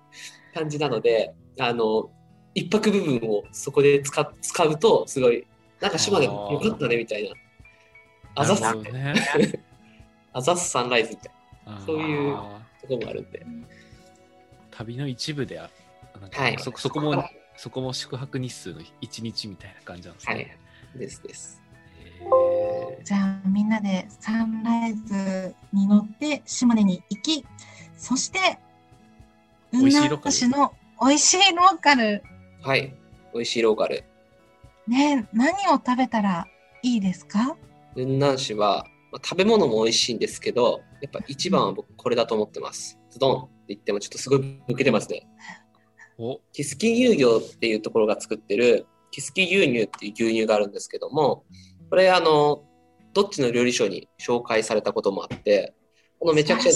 [0.54, 2.12] 感じなので、あの、
[2.54, 5.44] 一泊部分をそこで使使うと、すごい、
[5.82, 7.36] なんか島根よかったね、みたいな。
[8.36, 8.58] あざっ。
[10.34, 11.35] あざっす サンライズみたいあー
[11.86, 13.46] そういうところもあるんで。
[14.72, 15.70] 旅の一部であ
[16.32, 17.24] はいそそこも
[17.56, 20.58] そこも宿泊日数の1日みたいな感じなんですはね。
[20.96, 21.00] い。
[21.00, 21.62] ですです。
[22.20, 27.46] へじゃあみんなでサンライズに乗って島根に行き、
[27.98, 28.60] そして、
[29.72, 32.24] 美味しいローカル市の美味しいローカル、
[32.62, 32.94] はい。
[33.34, 34.04] 美味しいローカル。
[34.88, 36.48] ね、何を食べたら
[36.82, 37.56] いいですか？
[37.96, 43.00] 雲南市は、まあ、食べ物も美味しいんですけど、やっぱ一番は僕これだと思ってます。
[43.10, 45.28] ズドンって言ってもちょっとすごい抜けてますね。
[46.20, 51.44] ーおキスキ乳業っていうところが作ってるキスキ牛乳っていう牛乳があるんですけども、
[51.90, 52.64] これあの、
[53.14, 55.74] どっちの料理書に紹介されたこともあって、
[56.20, 56.72] このめちゃくちゃ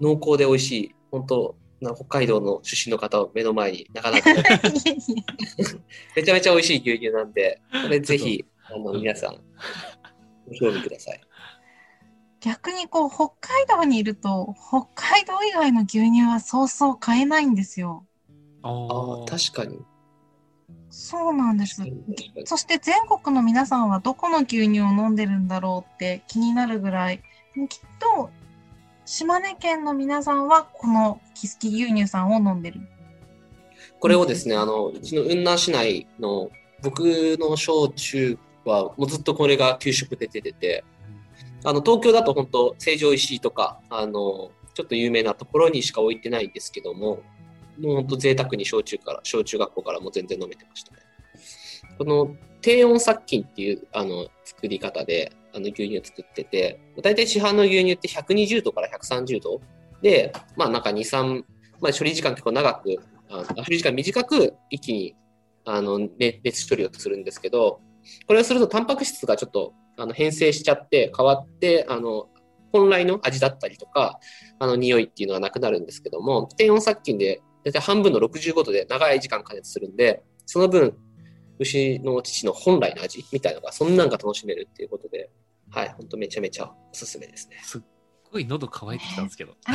[0.00, 4.30] 濃厚で美味しい、本当な北海道の出身の方を目の前になかなか
[6.16, 9.36] めちゃめちゃ美味しい牛乳なんで、これぜひ、あの、皆さん、
[10.48, 11.20] ご興味ください。
[12.46, 18.06] 逆にこう北海道にいると北海道以外の牛乳はそうそう買えないんですよ。
[18.62, 19.80] ああ確かに。
[20.88, 21.82] そうなんです
[22.44, 27.20] そして全国の皆さんはどこの牛乳を飲んでるんだろうって気になるぐらい、
[27.68, 28.30] きっと
[29.04, 32.80] 島根県の皆さんはこのキスキ牛乳さんを飲んでる。
[33.98, 37.00] これをですね、あの、うちの雲南市内の僕
[37.40, 40.84] の小中は、もうずっとこれが給食で出てて、
[41.66, 47.18] あの、東京だと本当、成城石井とか、あの、ちょっと有名なところにしか置いてないんですけども、
[47.80, 50.98] もう本当贅沢に小中から、小中学校からも全然飲めてましたね。
[51.98, 59.60] この低温殺菌っていうあの作り方であの牛乳を作ってて、大体市販の牛乳って120度から130度
[60.02, 61.42] で、まあなんか2、3、
[61.80, 62.96] まあ処理時間結構長く、
[63.28, 65.16] あの処理時間短く一気に
[65.64, 67.80] あの熱熱処理をするんですけど、
[68.28, 72.28] これをするとタンパク質がちょっとあの変性しちゃって変わって、あの
[72.72, 74.18] 本来の味だったりとか、
[74.58, 80.96] あの匂いっていうのがなくなるんですけども、低温殺菌で大体半分の65度で長い時間加熱するんで、その分、
[81.58, 85.30] 牛の乳の本来の味みたいなのが、そんなんが楽しめるっていうことで、
[85.70, 87.58] はい、ほんとめちゃめちゃおすすめですね。
[87.62, 87.80] すっ
[88.30, 89.52] ごい喉乾いてきたんですけど。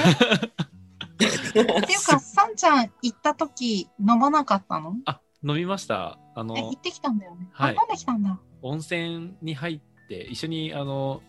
[1.17, 4.95] っていうか、さんちゃん行った時飲まなかったの？
[5.05, 6.19] あ、飲みました。
[6.35, 7.49] あえ、の行、ってきたんだよね。
[7.51, 8.39] はいあ、飲んできたんだ。
[8.61, 9.81] 温泉に入っ
[10.11, 11.21] て、一緒に、あの、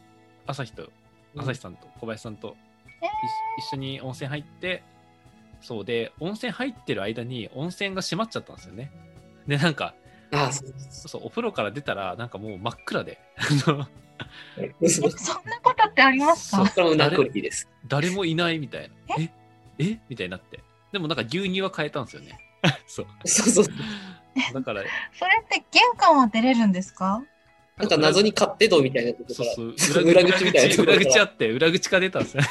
[0.47, 0.91] 朝日と、
[1.37, 2.57] 朝日さんと小林さんと、
[3.01, 3.07] え
[3.61, 4.83] 一一緒に温泉入って、
[5.61, 8.91] そうで、温泉入ってる間に温泉が閉まっちゃったんですよね。
[9.47, 9.95] で、なんか、
[10.33, 13.87] ああ、そうそうそう、お風呂から出たら、なんかもう真っ暗で、あの
[14.87, 16.72] そうそうそんなことってありますそうか。
[17.87, 19.16] 誰もいないみたいな。
[19.18, 19.30] え？
[19.78, 19.99] え？
[20.09, 20.61] みたいになって。
[20.93, 22.39] でもなんか牛乳は変えたんですよね。
[22.87, 23.07] そう。
[23.24, 24.55] そうそう。
[24.55, 27.22] だから、それって玄関は出れるんですか？
[27.79, 32.49] なんか謎に勝手道みたいなところから、そうそう裏口みたいなところ裏口あって、裏口から出たんですよね。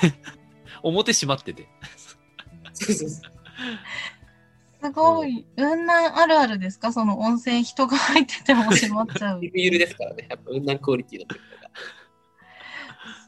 [0.84, 1.68] 表閉まってて。
[2.74, 3.32] そうそうそう
[4.84, 5.46] すごい。
[5.56, 6.92] 雲南あるあるですか？
[6.92, 9.40] その温泉人が入ってても閉まっちゃう。
[9.46, 10.26] ゆるゆるですからね。
[10.28, 11.72] やっぱ雲南クオリティのところが。
[13.24, 13.28] す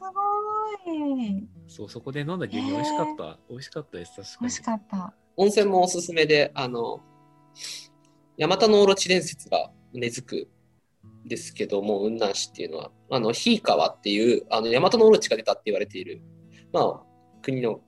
[0.86, 1.48] ごい。
[1.68, 3.38] そう、そこで飲んだ牛乳美味しかった。
[3.48, 4.36] 美味しかったです、確かに。
[4.40, 5.14] 美味しかった。
[5.36, 7.00] 温泉もおすすめで、あの、
[8.36, 10.48] ヤマタノオロチ伝説が根付くん
[11.24, 16.22] ですけども、雲南市っていうのは、あの、ひい川っていう、あの、ヤマタノオロチが出たって言われている、
[16.72, 17.02] まあ、
[17.42, 17.80] 国の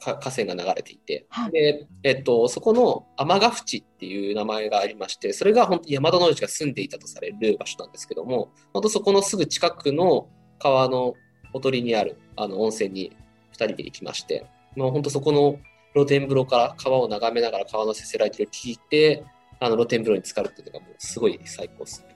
[0.00, 10.28] か河川が流れていて、はいで、えっと、そこの天ヶ淵っていう名前がありまして、それが本当にヤマタノオロチが住んでいたとされる場所なんですけども、本当そこのすぐ近くの
[10.58, 11.14] 川の
[11.52, 13.12] ほとりにあるあの温泉に
[13.52, 14.46] 2人で行きまして、
[14.76, 15.58] もう本当そこの
[15.92, 19.24] 露天風呂から川を眺めながら川のせせらぎを聞いて、
[19.60, 22.09] あの露天風呂に浸かるっていうのがもうすごい最高ですね。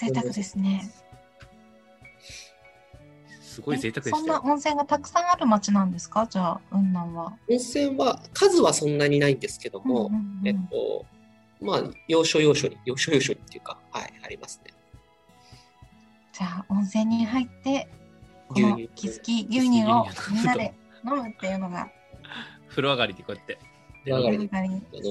[0.00, 0.90] 贅沢ですね。
[3.42, 4.40] すごい贅沢でそんな。
[4.42, 6.26] 温泉がたくさんある町なんですか？
[6.26, 7.36] じゃあ、雲南は。
[7.50, 11.04] 温泉は数はそんなにないんですけども、うんうんうんえっと、
[11.60, 14.72] まあ、要所要所に、要所要所にっていうか、はい、ありますね。
[16.32, 17.88] じゃあ、温泉に入って、
[18.48, 20.74] この牛乳キスキ牛乳をみんなで
[21.04, 21.90] 飲むっていうのが、
[22.70, 23.58] 風呂上がりでこうやって。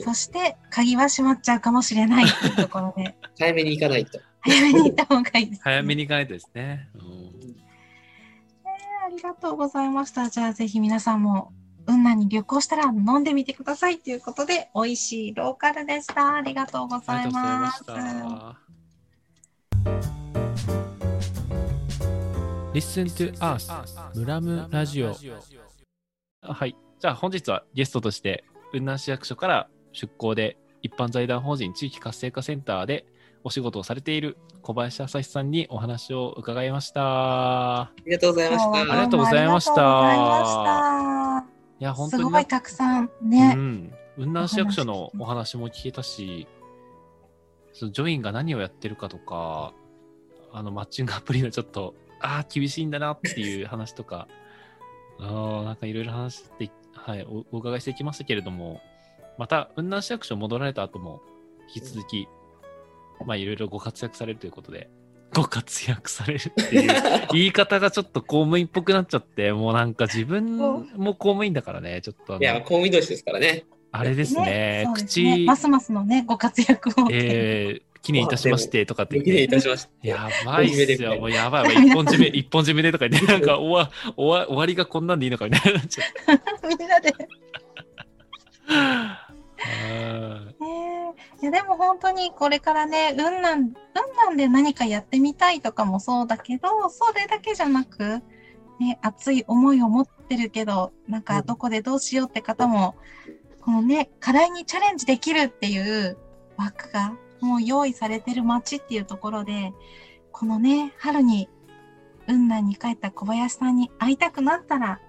[0.03, 4.19] そして、鍵は閉まっちゃうかもしれないっていうところで、 早めに行かないと。
[4.41, 5.61] 早めに行った方がいいです、ね。
[5.63, 6.89] 早めに行かないとですね。
[6.95, 7.29] うん
[9.09, 10.29] ありがとうございました。
[10.29, 11.51] じゃあぜひ皆さんも
[11.87, 16.35] 雲南に旅行したら飲んでみてくださいということで、美味しいローカルでした。
[16.35, 17.71] ありがとうございまま。
[17.71, 17.83] す。
[22.71, 23.67] Listen to Us
[24.13, 25.15] ムラムラジオ
[26.43, 33.07] はいじゃあ本日はゲストとして雲南市役所から出向で一般財団法人地域活性化センターで
[33.43, 38.71] お仕事をされている小林朝日さんにお話を伺いましたありがとうございました。
[38.71, 41.19] ありがとうございました
[41.79, 43.53] いや本当にごいたくさんね。
[43.55, 46.45] うん、雲南市役所のお話も聞けたし、
[47.71, 49.73] そのジョインが何をやってるかとか、
[50.51, 54.27] あのマッチングアプリのちょっと、ああ、厳しいんだなっていう話とか、
[55.19, 58.81] あーなんかいろいろ話して、はい、おお伺いしてきましたけれども、
[59.37, 61.21] また雲南市役所戻られた後も、
[61.73, 62.27] 引き続き、
[63.25, 64.89] まあいろいろご活躍されるということで、
[65.33, 66.91] ご活躍されるっていう
[67.33, 73.65] 言い方がちょっと公務員っぽくなっちゃって、もうなんか自分も公務員だからね、ちょっといや、公務員同士ですからね。
[73.91, 77.07] あれですね、すね口、ますますのね、ご活躍を。
[77.11, 80.07] えー、記念いたしましてとかってご記念言って、いたしました。
[80.07, 86.67] やばいっすよ、もうやばいわ、一本締め、一本締めでとか言って、 なんか終わ終わ終わりがこんなんでいいのかみたいになっちゃって。
[86.67, 87.13] みんなで。
[88.67, 89.29] あ
[90.59, 90.98] ねえ
[91.41, 93.77] いやでも本当にこれからね、雲南、雲
[94.13, 98.21] 南で何かやってみたいとかもそうだけど、それだけじゃなく、
[98.79, 102.95] ね、熱い思いを持ってるけど、なんかどこでどうしようって方も、
[103.61, 106.17] このね、課題にチャレンジできるっていう
[106.57, 109.73] 枠がもう用意されてる街っていうところで、
[110.31, 111.49] このね、春に
[112.27, 114.99] 雲南に帰った小林さんに会いたくなったら、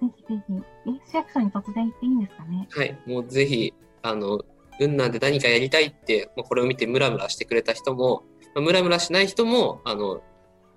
[0.00, 0.54] ぜひぜひ、
[0.86, 2.68] え、市役所に突然行っていいんですかね？
[2.70, 4.40] はい、もうぜひ、あの、
[4.80, 8.24] 雲南で何かやりたいって、まあ、これを見てムラムラしてくれた人も、
[8.54, 10.22] まあ、ムラムラしない人も、あの、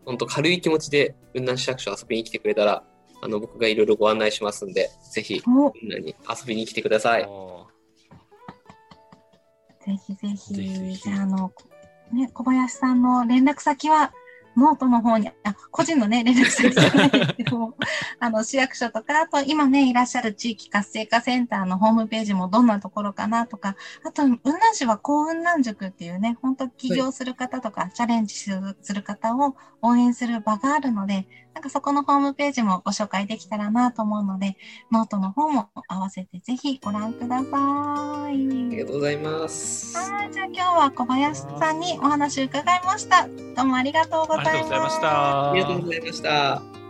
[0.05, 2.83] 本当軽い気持ちで雲南市役所遊びに来てくれたら、
[3.21, 7.23] あの、僕がいろいろご案内しますんで、ぜひ、お雲南に遊びに来てください。
[7.23, 7.63] ー
[9.85, 10.53] ぜひぜひ。
[10.53, 11.53] ぜひぜひじゃあ、あの、
[12.11, 14.13] ね、小林さんの連絡先は、
[14.55, 17.77] ノートの方に、あ、個人のね、連絡先じゃないですけども、
[18.19, 23.75] あの、市役所とか、あと今ね、いらっしゃる地域活性化センターのホームページもどんなところかなとか、
[24.05, 34.57] あと、雲南市は幸雲南塾っていうね、本当起業する方とか、チャレンジする方を応援する場があるので、なんかそこのホームページもご紹介できたらなと思うので、
[34.91, 38.31] ノートの方も合わせてぜひご覧ください。
[38.31, 39.97] ありがとうございます。
[39.97, 43.27] はい、じゃあ今日は小林さんにお話伺いました。
[43.27, 45.01] どうもありがとうございまありがとうございまし。
[45.01, 45.51] た。
[45.51, 46.82] ありがとうございました。